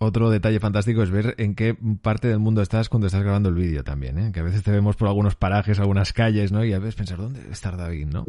Otro 0.00 0.28
detalle 0.28 0.58
fantástico 0.58 1.04
es 1.04 1.10
ver 1.12 1.36
en 1.38 1.54
qué 1.54 1.76
parte 2.02 2.26
del 2.26 2.40
mundo 2.40 2.62
estás 2.62 2.88
cuando 2.88 3.06
estás 3.06 3.22
grabando 3.22 3.48
el 3.48 3.54
vídeo 3.54 3.84
también, 3.84 4.18
¿eh? 4.18 4.32
que 4.32 4.40
a 4.40 4.42
veces 4.42 4.64
te 4.64 4.72
vemos 4.72 4.96
por 4.96 5.06
algunos 5.06 5.36
parajes, 5.36 5.78
algunas 5.78 6.12
calles, 6.12 6.50
¿no? 6.50 6.64
Y 6.64 6.72
a 6.72 6.80
veces 6.80 6.96
pensar, 6.96 7.18
¿dónde 7.18 7.40
está 7.52 7.70
David, 7.70 8.06
no? 8.06 8.24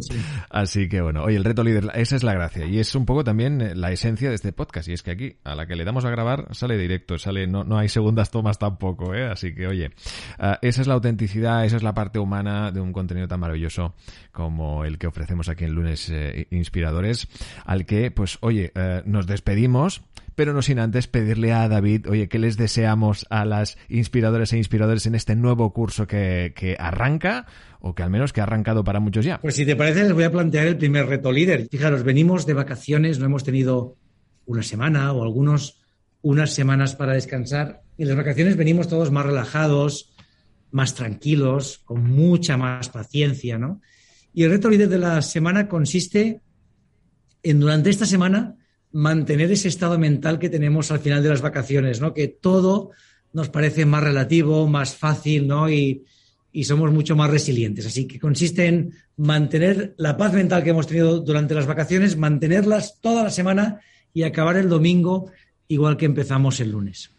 Así 0.51 0.87
que 0.87 1.01
bueno, 1.01 1.23
oye, 1.23 1.37
el 1.37 1.43
reto 1.43 1.63
líder, 1.63 1.89
esa 1.95 2.17
es 2.17 2.23
la 2.23 2.33
gracia. 2.35 2.67
Y 2.67 2.77
es 2.77 2.93
un 2.93 3.07
poco 3.07 3.23
también 3.23 3.61
eh, 3.61 3.73
la 3.73 3.91
esencia 3.91 4.29
de 4.29 4.35
este 4.35 4.53
podcast. 4.53 4.87
Y 4.89 4.93
es 4.93 5.01
que 5.01 5.09
aquí, 5.09 5.37
a 5.43 5.55
la 5.55 5.65
que 5.65 5.75
le 5.75 5.85
damos 5.85 6.05
a 6.05 6.11
grabar, 6.11 6.49
sale 6.51 6.77
directo, 6.77 7.17
sale, 7.17 7.47
no, 7.47 7.63
no 7.63 7.79
hay 7.79 7.89
segundas 7.89 8.29
tomas 8.29 8.59
tampoco, 8.59 9.15
¿eh? 9.15 9.25
Así 9.25 9.55
que 9.55 9.65
oye, 9.65 9.89
ah, 10.37 10.59
esa 10.61 10.81
es 10.81 10.87
la 10.87 10.93
autenticidad, 10.93 11.65
esa 11.65 11.77
es 11.77 11.83
la 11.83 11.95
parte 11.95 12.19
humana 12.19 12.71
de 12.71 12.79
un 12.79 12.93
contenido 12.93 13.27
tan 13.27 13.39
maravilloso 13.39 13.95
como 14.31 14.85
el 14.85 14.99
que 14.99 15.07
ofrecemos 15.07 15.49
aquí 15.49 15.63
en 15.63 15.73
Lunes 15.73 16.11
eh, 16.11 16.47
Inspiradores, 16.51 17.27
al 17.65 17.87
que, 17.87 18.11
pues, 18.11 18.37
oye, 18.41 18.71
nos 19.05 19.25
despedimos 19.25 20.03
pero 20.35 20.53
no 20.53 20.61
sin 20.61 20.79
antes 20.79 21.07
pedirle 21.07 21.53
a 21.53 21.67
David, 21.67 22.09
oye, 22.09 22.27
¿qué 22.27 22.39
les 22.39 22.57
deseamos 22.57 23.25
a 23.29 23.45
las 23.45 23.77
inspiradoras 23.89 24.53
e 24.53 24.57
inspiradores 24.57 25.05
en 25.05 25.15
este 25.15 25.35
nuevo 25.35 25.73
curso 25.73 26.07
que, 26.07 26.53
que 26.55 26.75
arranca? 26.79 27.45
o 27.87 27.93
que 27.93 28.01
al 28.01 28.09
menos 28.09 28.33
que 28.33 28.41
ha 28.41 28.45
arrancado 28.45 28.83
para 28.83 28.99
muchos 28.99 29.23
ya. 29.25 29.39
Pues 29.39 29.53
si 29.53 29.63
te 29.63 29.75
parece, 29.75 30.01
les 30.01 30.13
voy 30.13 30.23
a 30.23 30.31
plantear 30.31 30.65
el 30.65 30.75
primer 30.75 31.05
reto 31.05 31.31
líder. 31.31 31.67
Fijaros, 31.69 32.01
venimos 32.01 32.47
de 32.47 32.55
vacaciones, 32.55 33.19
no 33.19 33.27
hemos 33.27 33.43
tenido 33.43 33.95
una 34.47 34.63
semana 34.63 35.13
o 35.13 35.21
algunos 35.21 35.83
unas 36.23 36.51
semanas 36.51 36.95
para 36.95 37.13
descansar. 37.13 37.83
Y 37.95 38.01
en 38.01 38.07
las 38.07 38.17
vacaciones 38.17 38.57
venimos 38.57 38.87
todos 38.87 39.11
más 39.11 39.23
relajados, 39.23 40.15
más 40.71 40.95
tranquilos, 40.95 41.83
con 41.85 42.09
mucha 42.09 42.57
más 42.57 42.89
paciencia, 42.89 43.59
¿no? 43.59 43.81
Y 44.33 44.43
el 44.43 44.49
reto 44.49 44.71
líder 44.71 44.89
de 44.89 44.97
la 44.97 45.21
semana 45.21 45.67
consiste 45.67 46.41
en 47.43 47.59
durante 47.59 47.91
esta 47.91 48.07
semana 48.07 48.55
mantener 48.95 49.51
ese 49.51 49.67
estado 49.67 49.99
mental 49.99 50.39
que 50.39 50.49
tenemos 50.49 50.89
al 50.89 50.99
final 50.99 51.21
de 51.21 51.27
las 51.27 51.41
vacaciones, 51.41 51.99
¿no? 51.99 52.13
Que 52.13 52.29
todo 52.29 52.91
nos 53.33 53.49
parece 53.49 53.85
más 53.85 54.01
relativo, 54.01 54.67
más 54.67 54.95
fácil, 54.95 55.47
¿no? 55.47 55.69
Y, 55.69 56.05
somos 56.63 56.93
mucho 56.93 57.17
más 57.17 57.29
resilientes. 57.29 57.85
Así 57.85 58.07
que 58.07 58.17
consiste 58.17 58.67
en 58.67 58.93
mantener 59.17 59.93
la 59.97 60.15
paz 60.15 60.31
mental 60.31 60.63
que 60.63 60.69
hemos 60.69 60.87
tenido 60.87 61.19
durante 61.19 61.53
las 61.53 61.65
vacaciones, 61.65 62.15
mantenerlas 62.15 63.01
toda 63.01 63.23
la 63.23 63.31
semana 63.31 63.81
y 64.13 64.23
acabar 64.23 64.55
el 64.55 64.69
domingo 64.69 65.29
igual 65.67 65.97
que 65.97 66.05
empezamos 66.05 66.61
el 66.61 66.71
lunes. 66.71 67.11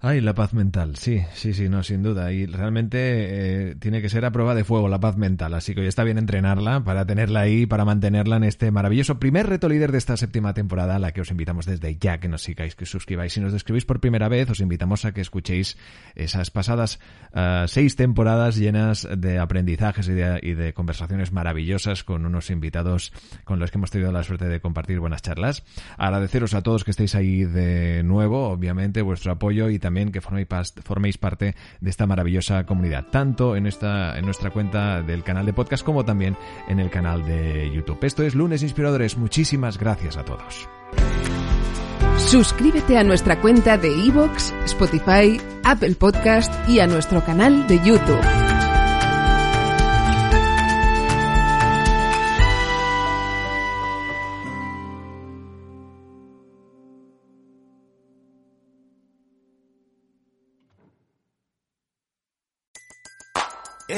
Ay, 0.00 0.20
la 0.20 0.32
paz 0.32 0.54
mental, 0.54 0.94
sí, 0.94 1.22
sí, 1.34 1.52
sí, 1.52 1.68
no, 1.68 1.82
sin 1.82 2.04
duda. 2.04 2.30
Y 2.30 2.46
realmente 2.46 2.98
eh, 3.00 3.74
tiene 3.80 4.00
que 4.00 4.08
ser 4.08 4.24
a 4.24 4.30
prueba 4.30 4.54
de 4.54 4.62
fuego 4.62 4.86
la 4.86 5.00
paz 5.00 5.16
mental, 5.16 5.54
así 5.54 5.74
que 5.74 5.80
hoy 5.80 5.88
está 5.88 6.04
bien 6.04 6.18
entrenarla 6.18 6.84
para 6.84 7.04
tenerla 7.04 7.40
ahí, 7.40 7.66
para 7.66 7.84
mantenerla 7.84 8.36
en 8.36 8.44
este 8.44 8.70
maravilloso 8.70 9.18
primer 9.18 9.48
reto 9.48 9.68
líder 9.68 9.90
de 9.90 9.98
esta 9.98 10.16
séptima 10.16 10.54
temporada, 10.54 10.94
a 10.94 10.98
la 11.00 11.10
que 11.10 11.22
os 11.22 11.32
invitamos 11.32 11.66
desde 11.66 11.96
ya 11.96 12.18
que 12.18 12.28
nos 12.28 12.42
sigáis, 12.42 12.76
que 12.76 12.86
suscribáis. 12.86 13.32
Si 13.32 13.40
nos 13.40 13.52
describís 13.52 13.86
por 13.86 13.98
primera 13.98 14.28
vez, 14.28 14.48
os 14.48 14.60
invitamos 14.60 15.04
a 15.04 15.10
que 15.10 15.20
escuchéis 15.20 15.76
esas 16.14 16.52
pasadas 16.52 17.00
uh, 17.34 17.66
seis 17.66 17.96
temporadas 17.96 18.54
llenas 18.54 19.08
de 19.18 19.40
aprendizajes 19.40 20.06
y 20.08 20.12
de, 20.12 20.38
y 20.44 20.52
de 20.52 20.74
conversaciones 20.74 21.32
maravillosas 21.32 22.04
con 22.04 22.24
unos 22.24 22.50
invitados 22.50 23.12
con 23.42 23.58
los 23.58 23.72
que 23.72 23.78
hemos 23.78 23.90
tenido 23.90 24.12
la 24.12 24.22
suerte 24.22 24.46
de 24.46 24.60
compartir 24.60 25.00
buenas 25.00 25.22
charlas. 25.22 25.64
Agradeceros 25.96 26.54
a 26.54 26.62
todos 26.62 26.84
que 26.84 26.92
estéis 26.92 27.16
ahí 27.16 27.42
de 27.42 28.04
nuevo, 28.04 28.50
obviamente, 28.50 29.02
vuestro 29.02 29.32
apoyo 29.32 29.70
y 29.70 29.80
también 29.80 29.87
que 30.12 30.20
forméis, 30.20 31.18
parte 31.18 31.54
de 31.80 31.90
esta 31.90 32.06
maravillosa 32.06 32.64
comunidad, 32.64 33.06
tanto 33.10 33.56
en, 33.56 33.66
esta, 33.66 34.18
en 34.18 34.24
nuestra 34.24 34.50
cuenta 34.50 35.02
del 35.02 35.22
canal 35.22 35.46
de 35.46 35.52
podcast 35.52 35.84
como 35.84 36.04
también 36.04 36.36
en 36.68 36.80
el 36.80 36.90
canal 36.90 37.24
de 37.24 37.70
YouTube. 37.72 37.98
Esto 38.02 38.22
es 38.22 38.34
Lunes 38.34 38.62
Inspiradores. 38.62 39.16
Muchísimas 39.16 39.78
gracias 39.78 40.16
a 40.16 40.24
todos. 40.24 40.68
Suscríbete 42.16 42.98
a 42.98 43.04
nuestra 43.04 43.40
cuenta 43.40 43.78
de 43.78 43.88
Evox, 44.06 44.52
Spotify, 44.64 45.40
Apple 45.64 45.94
Podcast 45.94 46.52
y 46.68 46.80
a 46.80 46.86
nuestro 46.86 47.24
canal 47.24 47.66
de 47.66 47.78
YouTube. 47.84 48.47